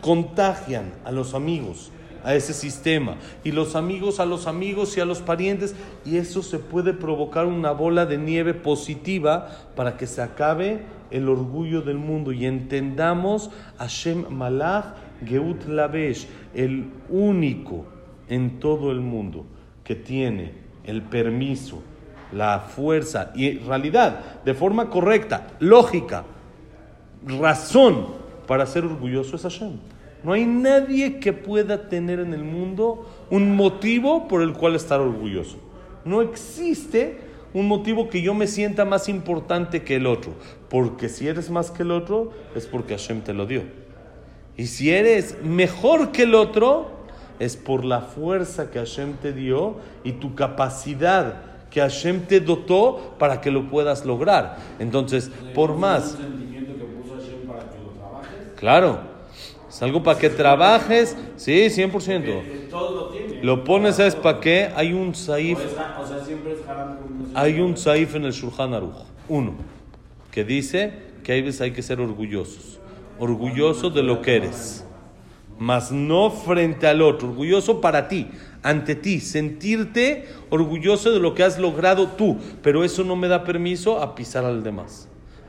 contagian 0.00 0.92
a 1.04 1.10
los 1.10 1.34
amigos, 1.34 1.90
a 2.24 2.34
ese 2.34 2.52
sistema, 2.52 3.16
y 3.44 3.52
los 3.52 3.76
amigos 3.76 4.20
a 4.20 4.26
los 4.26 4.46
amigos 4.46 4.96
y 4.96 5.00
a 5.00 5.04
los 5.04 5.20
parientes, 5.20 5.74
y 6.04 6.16
eso 6.16 6.42
se 6.42 6.58
puede 6.58 6.92
provocar 6.92 7.46
una 7.46 7.72
bola 7.72 8.06
de 8.06 8.18
nieve 8.18 8.54
positiva 8.54 9.48
para 9.76 9.96
que 9.96 10.06
se 10.06 10.22
acabe 10.22 10.82
el 11.10 11.28
orgullo 11.28 11.82
del 11.82 11.98
mundo. 11.98 12.32
Y 12.32 12.46
entendamos 12.46 13.50
Hashem 13.78 14.28
Malach 14.30 14.94
Geut 15.24 15.66
Lavesh, 15.66 16.26
el 16.54 16.90
único 17.08 17.86
en 18.28 18.60
todo 18.60 18.92
el 18.92 19.00
mundo 19.00 19.46
que 19.84 19.94
tiene 19.94 20.52
el 20.84 21.02
permiso, 21.02 21.82
la 22.32 22.60
fuerza 22.60 23.32
y 23.34 23.58
realidad, 23.58 24.42
de 24.44 24.54
forma 24.54 24.90
correcta, 24.90 25.48
lógica, 25.60 26.24
razón 27.26 28.06
para 28.46 28.66
ser 28.66 28.84
orgulloso 28.84 29.36
es 29.36 29.42
Hashem. 29.42 29.78
No 30.22 30.32
hay 30.32 30.44
nadie 30.46 31.20
que 31.20 31.32
pueda 31.32 31.88
tener 31.88 32.20
en 32.20 32.34
el 32.34 32.42
mundo 32.42 33.08
un 33.30 33.54
motivo 33.54 34.26
por 34.28 34.42
el 34.42 34.52
cual 34.52 34.74
estar 34.74 35.00
orgulloso. 35.00 35.58
No 36.04 36.22
existe 36.22 37.18
un 37.54 37.68
motivo 37.68 38.08
que 38.08 38.22
yo 38.22 38.34
me 38.34 38.46
sienta 38.46 38.84
más 38.84 39.08
importante 39.08 39.82
que 39.82 39.96
el 39.96 40.06
otro. 40.06 40.32
Porque 40.68 41.08
si 41.08 41.28
eres 41.28 41.50
más 41.50 41.70
que 41.70 41.82
el 41.82 41.90
otro, 41.90 42.32
es 42.54 42.66
porque 42.66 42.96
Hashem 42.96 43.20
te 43.20 43.32
lo 43.32 43.46
dio. 43.46 43.62
Y 44.56 44.66
si 44.66 44.90
eres 44.90 45.36
mejor 45.42 46.10
que 46.10 46.24
el 46.24 46.34
otro, 46.34 46.90
es 47.38 47.56
por 47.56 47.84
la 47.84 48.00
fuerza 48.00 48.70
que 48.70 48.78
Hashem 48.78 49.14
te 49.14 49.32
dio 49.32 49.76
y 50.02 50.12
tu 50.12 50.34
capacidad 50.34 51.42
que 51.70 51.80
Hashem 51.80 52.22
te 52.22 52.40
dotó 52.40 53.14
para 53.18 53.40
que 53.40 53.50
lo 53.50 53.68
puedas 53.68 54.04
lograr. 54.04 54.56
Entonces, 54.78 55.30
por 55.54 55.76
más... 55.76 56.16
Claro, 58.56 58.98
es 59.68 59.82
algo 59.82 60.02
para 60.02 60.18
que 60.18 60.30
trabajes, 60.30 61.16
sí, 61.36 61.68
100%. 61.70 62.42
Eh, 62.46 62.66
Todos 62.70 63.14
lo 63.42 63.64
pones, 63.64 63.96
¿sabes 63.96 64.14
para 64.16 64.40
qué? 64.40 64.70
Hay 64.74 64.92
un 64.92 65.14
saif, 65.14 65.58
es- 65.58 65.72
o 65.72 66.06
sea, 66.06 66.24
siempre 66.24 66.52
es 66.52 66.58
hay 67.34 67.60
un 67.60 67.76
saif 67.76 68.14
en 68.14 68.24
el 68.24 68.32
Shulchan 68.32 68.74
Aruch, 68.74 68.96
uno, 69.28 69.52
que 70.30 70.44
dice 70.44 70.92
que 71.22 71.32
hay 71.32 71.42
veces 71.42 71.60
hay 71.60 71.70
que 71.72 71.82
ser 71.82 72.00
orgullosos, 72.00 72.80
orgulloso 73.18 73.90
de 73.90 74.02
lo 74.02 74.22
que 74.22 74.36
eres, 74.36 74.84
mas 75.58 75.92
no 75.92 76.30
frente 76.30 76.86
al 76.86 77.02
otro, 77.02 77.28
orgulloso 77.28 77.80
para 77.80 78.08
ti, 78.08 78.28
ante 78.62 78.94
ti, 78.94 79.20
sentirte 79.20 80.26
orgulloso 80.50 81.10
de 81.12 81.20
lo 81.20 81.34
que 81.34 81.42
has 81.44 81.58
logrado 81.58 82.08
tú, 82.08 82.38
pero 82.62 82.84
eso 82.84 83.04
no 83.04 83.16
me 83.16 83.28
da 83.28 83.44
permiso 83.44 84.00
a 84.00 84.14
pisar 84.14 84.44
al 84.44 84.62
demás. 84.62 85.07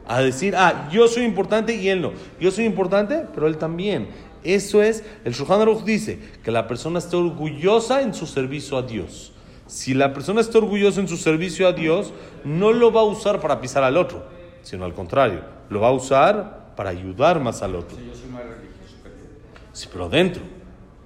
A 0.10 0.22
decir, 0.22 0.56
ah, 0.58 0.89
yo 0.91 1.08
soy 1.08 1.24
importante 1.24 1.76
y 1.76 1.88
él 1.88 2.02
no. 2.02 2.12
Yo 2.39 2.50
soy 2.52 2.65
importante, 2.65 3.28
pero 3.34 3.48
él 3.48 3.58
también. 3.58 4.10
Eso 4.43 4.82
es, 4.82 5.04
el 5.24 5.34
Shulchan 5.34 5.62
Aruch 5.62 5.84
dice 5.84 6.19
que 6.43 6.52
la 6.52 6.67
persona 6.67 7.00
esté 7.00 7.15
orgullosa 7.15 8.02
en 8.02 8.13
su 8.13 8.26
servicio 8.26 8.78
a 8.78 8.82
Dios. 8.82 9.34
Si 9.67 9.93
la 9.93 10.13
persona 10.13 10.41
está 10.41 10.58
orgullosa 10.58 11.00
en 11.00 11.08
su 11.08 11.15
servicio 11.15 11.67
a 11.67 11.74
Dios, 11.74 12.12
no 12.43 12.74
lo 12.74 12.91
va 12.91 13.02
a 13.02 13.04
usar 13.04 13.39
para 13.39 13.62
pisar 13.62 13.84
al 13.84 13.98
otro, 13.98 14.26
sino 14.63 14.84
al 14.84 14.95
contrario, 14.95 15.41
lo 15.69 15.82
va 15.82 15.89
a 15.89 15.91
usar 15.91 16.74
para 16.76 16.89
ayudar 16.89 17.39
más 17.39 17.62
al 17.62 17.76
otro. 17.76 17.95
Yo 18.00 18.15
soy 18.15 18.32
más 18.32 18.41
religioso 18.41 18.95
que 19.04 19.10
tú. 19.10 19.26
Sí, 19.74 19.88
pero 19.91 20.10
dentro. 20.10 20.41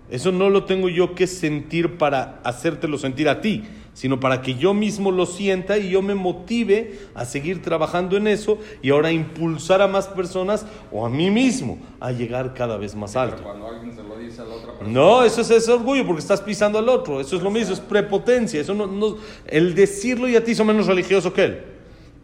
Eso 0.09 0.31
no 0.31 0.49
lo 0.49 0.63
tengo 0.63 0.87
yo 0.87 1.13
que 1.13 1.27
sentir 1.27 1.97
para 1.97 2.39
hacértelo 2.45 2.97
sentir 2.97 3.27
a 3.27 3.41
ti, 3.41 3.63
sino 3.93 4.19
para 4.19 4.41
que 4.41 4.55
yo 4.55 4.73
mismo 4.73 5.11
lo 5.11 5.25
sienta 5.25 5.77
y 5.77 5.89
yo 5.89 6.01
me 6.01 6.15
motive 6.15 6.99
a 7.13 7.25
seguir 7.25 7.61
trabajando 7.61 8.17
en 8.17 8.27
eso 8.27 8.57
y 8.81 8.89
ahora 8.89 9.11
impulsar 9.11 9.81
a 9.81 9.87
más 9.87 10.07
personas 10.07 10.65
o 10.91 11.05
a 11.05 11.09
mí 11.09 11.29
mismo 11.29 11.77
a 11.99 12.11
llegar 12.11 12.53
cada 12.53 12.77
vez 12.77 12.95
más 12.95 13.15
alto. 13.15 13.35
Pero 13.37 13.49
cuando 13.49 13.67
alguien 13.67 13.95
se 13.95 14.03
lo 14.03 14.17
dice 14.17 14.41
a 14.41 14.45
la 14.45 14.55
otra 14.55 14.71
persona. 14.73 14.89
No, 14.89 15.23
eso 15.23 15.41
es 15.41 15.69
orgullo 15.69 16.05
porque 16.05 16.21
estás 16.21 16.41
pisando 16.41 16.79
al 16.79 16.89
otro. 16.89 17.21
Eso 17.21 17.35
es 17.37 17.43
lo 17.43 17.51
mismo, 17.51 17.73
es 17.73 17.79
prepotencia. 17.79 18.59
Eso 18.59 18.73
no, 18.73 18.87
no- 18.87 19.17
el 19.47 19.75
decirlo 19.75 20.27
ya 20.27 20.43
te 20.43 20.51
hizo 20.51 20.65
menos 20.65 20.87
religioso 20.87 21.31
que 21.33 21.43
él. 21.43 21.72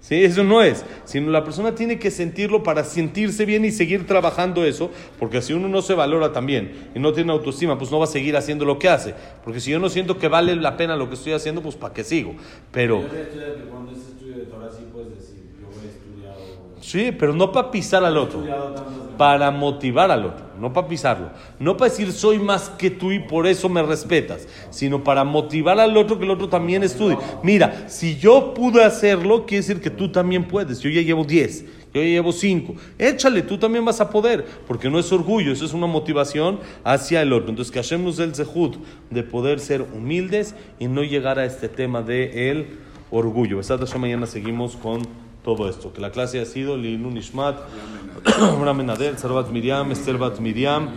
¿Sí? 0.02 0.24
Eso 0.24 0.44
no 0.44 0.62
es. 0.62 0.86
Sino 1.06 1.30
la 1.30 1.44
persona 1.44 1.76
tiene 1.76 2.00
que 2.00 2.10
sentirlo 2.10 2.64
para 2.64 2.84
sentirse 2.84 3.46
bien 3.46 3.66
y 3.66 3.72
seguir 3.72 4.08
trabajando 4.08 4.66
eso. 4.66 4.92
Porque 5.20 5.42
si 5.42 5.54
uno 5.54 5.68
no 5.68 5.82
se 5.82 5.94
valora 5.94 6.32
también 6.32 6.90
y 6.96 7.00
no 7.00 7.14
tiene 7.14 7.32
autoestima, 7.32 7.78
pues 7.78 7.92
no 7.92 8.00
va 8.00 8.06
a 8.06 8.08
seguir 8.08 8.38
haciendo 8.38 8.66
lo 8.66 8.80
que 8.80 8.90
hace. 8.90 9.14
Porque 9.44 9.60
si 9.60 9.72
yo 9.72 9.80
no 9.80 9.90
siento 9.90 10.18
que 10.18 10.28
vale 10.28 10.56
la 10.56 10.78
pena 10.78 10.96
lo 10.96 11.10
que 11.10 11.16
estoy 11.16 11.34
haciendo, 11.34 11.62
pues 11.62 11.76
¿para 11.76 11.94
qué 11.94 12.04
sigo? 12.04 12.36
Pero. 12.72 13.04
Sí 16.82 17.12
pero 17.12 17.34
no 17.34 17.52
para 17.52 17.70
pisar 17.70 18.04
al 18.04 18.16
he 18.16 18.20
otro. 18.20 18.44
Para 19.20 19.52
motivar 19.52 20.12
al 20.12 20.28
otro, 20.28 20.46
no 20.62 20.72
para 20.72 20.88
pisarlo, 20.88 21.32
no 21.60 21.76
para 21.76 21.92
decir 21.92 22.14
soy 22.14 22.40
más 22.40 22.70
que 22.70 22.90
tú 22.90 23.12
y 23.12 23.20
por 23.20 23.48
eso 23.48 23.68
me 23.68 23.84
respetas, 23.84 24.48
sino 24.70 25.04
para 25.04 25.26
motivar 25.26 25.78
al 25.78 25.98
otro 25.98 26.18
que 26.18 26.24
el 26.24 26.32
otro 26.32 26.48
también 26.48 26.84
estudie. 26.84 27.18
Mira, 27.44 27.90
si 27.90 28.16
yo 28.16 28.54
pude 28.54 28.82
hacerlo, 28.82 29.46
quiere 29.46 29.62
decir 29.62 29.82
que 29.82 29.90
tú 29.90 30.10
también 30.10 30.48
puedes. 30.48 30.80
Yo 30.80 30.90
ya 30.90 31.02
llevo 31.02 31.26
10, 31.26 31.66
yo 31.94 32.02
ya 32.02 32.08
llevo 32.08 32.32
5. 32.32 32.76
Échale, 32.98 33.42
tú 33.42 33.58
también 33.58 33.84
vas 33.84 34.00
a 34.00 34.10
poder, 34.10 34.46
porque 34.66 34.90
no 34.90 34.98
es 34.98 35.12
orgullo, 35.12 35.52
eso 35.52 35.66
es 35.66 35.74
una 35.74 35.88
motivación 35.88 36.62
hacia 36.86 37.22
el 37.22 37.34
otro. 37.34 37.50
Entonces, 37.50 37.74
que 37.74 37.80
el 38.24 38.36
zehut 38.36 38.78
de 39.10 39.24
poder 39.24 39.60
ser 39.60 39.82
humildes 39.82 40.56
y 40.80 40.88
no 40.88 41.04
llegar 41.04 41.40
a 41.40 41.44
este 41.44 41.68
tema 41.68 42.02
de 42.02 42.52
el 42.52 42.68
orgullo. 43.12 43.60
Hashem, 43.62 44.00
mañana 44.00 44.26
seguimos 44.26 44.78
con 44.78 45.29
todo 45.44 45.70
esto. 45.70 45.92
Que 45.94 46.02
la 46.02 46.12
clase 46.12 46.40
ha 46.40 46.46
sido 46.46 46.78
Lilun 46.78 47.18
Ishmat, 47.18 47.58
Abraham 48.26 48.78
Menadel, 48.78 49.18
Sarvat 49.18 49.50
Miriam, 49.50 49.92
Esther 49.92 50.18
Bat 50.18 50.40
Miriam. 50.40 50.90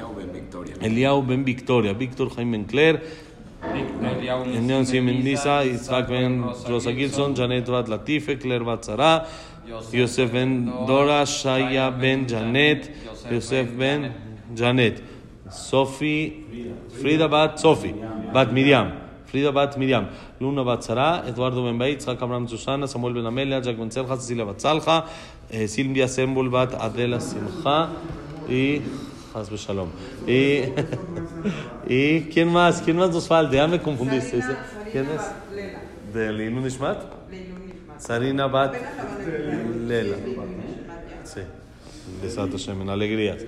Eliau 0.81 1.23
Ben 1.23 1.45
Victoria, 1.45 1.93
Víctor 1.93 2.31
Jaime 2.37 2.57
Encler, 2.59 3.03
Enyon 3.63 4.85
Simen 4.85 5.23
Nisa, 5.23 5.65
Isaac 5.65 6.09
Ben 6.09 6.43
Rosa 6.69 6.93
Gilson, 6.93 7.35
Janet 7.35 7.67
Bat 7.67 7.89
Latife, 7.89 8.39
Claire 8.39 8.65
Bat 8.65 8.85
Zara, 8.85 9.27
Yosef 9.93 10.33
Ben 10.33 10.67
Dora, 10.87 11.25
Shaya 11.25 11.91
Ben 11.91 12.27
Janet, 12.27 12.91
Yosef 13.31 13.77
Ben 13.77 14.13
Janet, 14.55 15.03
Sofi, 15.51 16.45
Frida 17.01 17.29
Bat 17.29 17.61
Sofi, 17.61 17.95
Bat 18.33 18.53
Miriam. 18.53 19.02
Frida 19.33 19.51
Bat 19.51 19.79
Miriam, 19.79 20.09
Luna 20.41 20.63
Bat 20.63 20.83
Sara, 20.85 21.25
Eduardo 21.27 21.65
Ben 21.65 21.79
Bait, 21.79 21.99
Isaac 21.99 22.21
Abraham 22.21 22.47
Susana, 22.47 22.87
Samuel 22.87 23.15
Ben 23.15 23.25
Amelia, 23.25 23.63
Jack 23.63 23.79
Ben 23.79 23.91
Selja, 23.91 24.17
Cecilia 24.19 24.45
Bat 24.45 24.61
Salja, 24.61 25.07
eh, 25.51 25.67
Silvia 25.67 26.07
Sembol 26.07 26.51
Bat 26.51 26.75
Adela 26.75 27.19
Simcha 27.19 27.89
y 28.47 28.83
Haz 29.33 29.51
Shalom. 29.51 29.89
Y, 30.27 30.65
y 31.89 32.21
¿quién 32.31 32.53
más? 32.53 32.83
¿Quién 32.83 32.99
más 32.99 33.09
nos 33.09 33.27
falta? 33.27 33.57
Ya 33.57 33.67
me 33.67 33.81
confundiste. 33.81 34.41
¿Quién 34.93 35.07
es? 35.07 36.13
¿De 36.13 36.25
Ishmat? 36.25 36.37
Leilun 36.37 36.63
Nishmat. 36.63 37.03
Sarina 37.97 38.49
Bat. 38.49 38.75
Lela. 39.87 40.17
Sí, 40.17 40.23
Leilun 40.27 40.57
Nishmat, 40.59 41.09
ya. 41.09 41.25
Sí. 41.27 41.41
Besat 42.23 42.51
Hashem, 42.51 42.83
en 42.83 42.91
alegrías. 42.91 43.39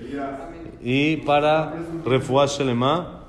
Y 0.81 1.17
para 1.17 1.75
Refuah 2.03 2.47
Shelema, 2.47 3.24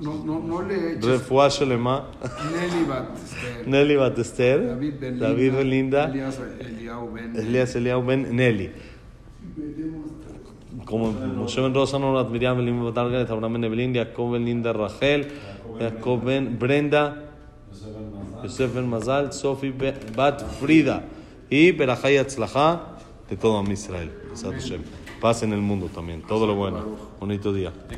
No, 0.00 0.24
no, 0.24 0.40
no 0.40 0.62
le 0.62 0.94
eches 0.94 1.28
Shelema, 1.58 2.04
Nelly 2.52 2.84
Bat 2.88 3.16
Esther, 3.16 3.66
Nelly 3.68 3.96
Bat 3.96 4.18
Esther, 4.18 4.66
David 4.66 4.94
Ben 5.00 5.18
David 5.18 5.52
Ben 5.54 5.70
Linda, 5.70 6.04
Elías 6.08 6.40
Eliyahu 6.60 7.12
Ben 7.12 7.36
Elías 7.36 7.76
Eliau 7.76 8.02
Ben 8.04 8.34
Nelly. 8.36 8.70
Como 10.84 11.12
Moshe 11.12 11.60
Ben 11.60 11.72
Rosa, 11.74 11.98
Norat 11.98 12.28
Miriam 12.30 12.56
Ben 12.56 12.66
Lim 12.66 12.84
Batarganet, 12.84 13.30
Abraham 13.30 13.54
Ben 13.54 13.64
Evelyn, 13.64 13.94
Jacob 13.94 14.32
Ben 14.32 14.44
Linda 14.44 14.72
Rachel, 14.72 15.28
Jacob 15.78 16.24
Ben 16.24 16.58
Brenda, 16.58 17.30
Yosef 18.42 18.74
Ben 18.74 18.88
Mazal, 18.88 19.32
Sofi 19.32 19.70
Ben- 19.70 19.94
Bat 20.16 20.42
Frida 20.60 21.04
y 21.48 21.72
Berajay 21.72 22.18
Atzlaja 22.18 22.96
de 23.30 23.36
todo 23.36 23.62
Israel. 23.70 24.10
Besat 24.30 24.52
Hashem. 24.54 24.82
Paz 25.20 25.42
en 25.42 25.52
el 25.52 25.60
mundo 25.60 25.86
también. 25.86 26.22
Todo 26.22 26.46
lo 26.46 26.54
bueno. 26.54 26.84
Bonito 27.18 27.52
día. 27.52 27.72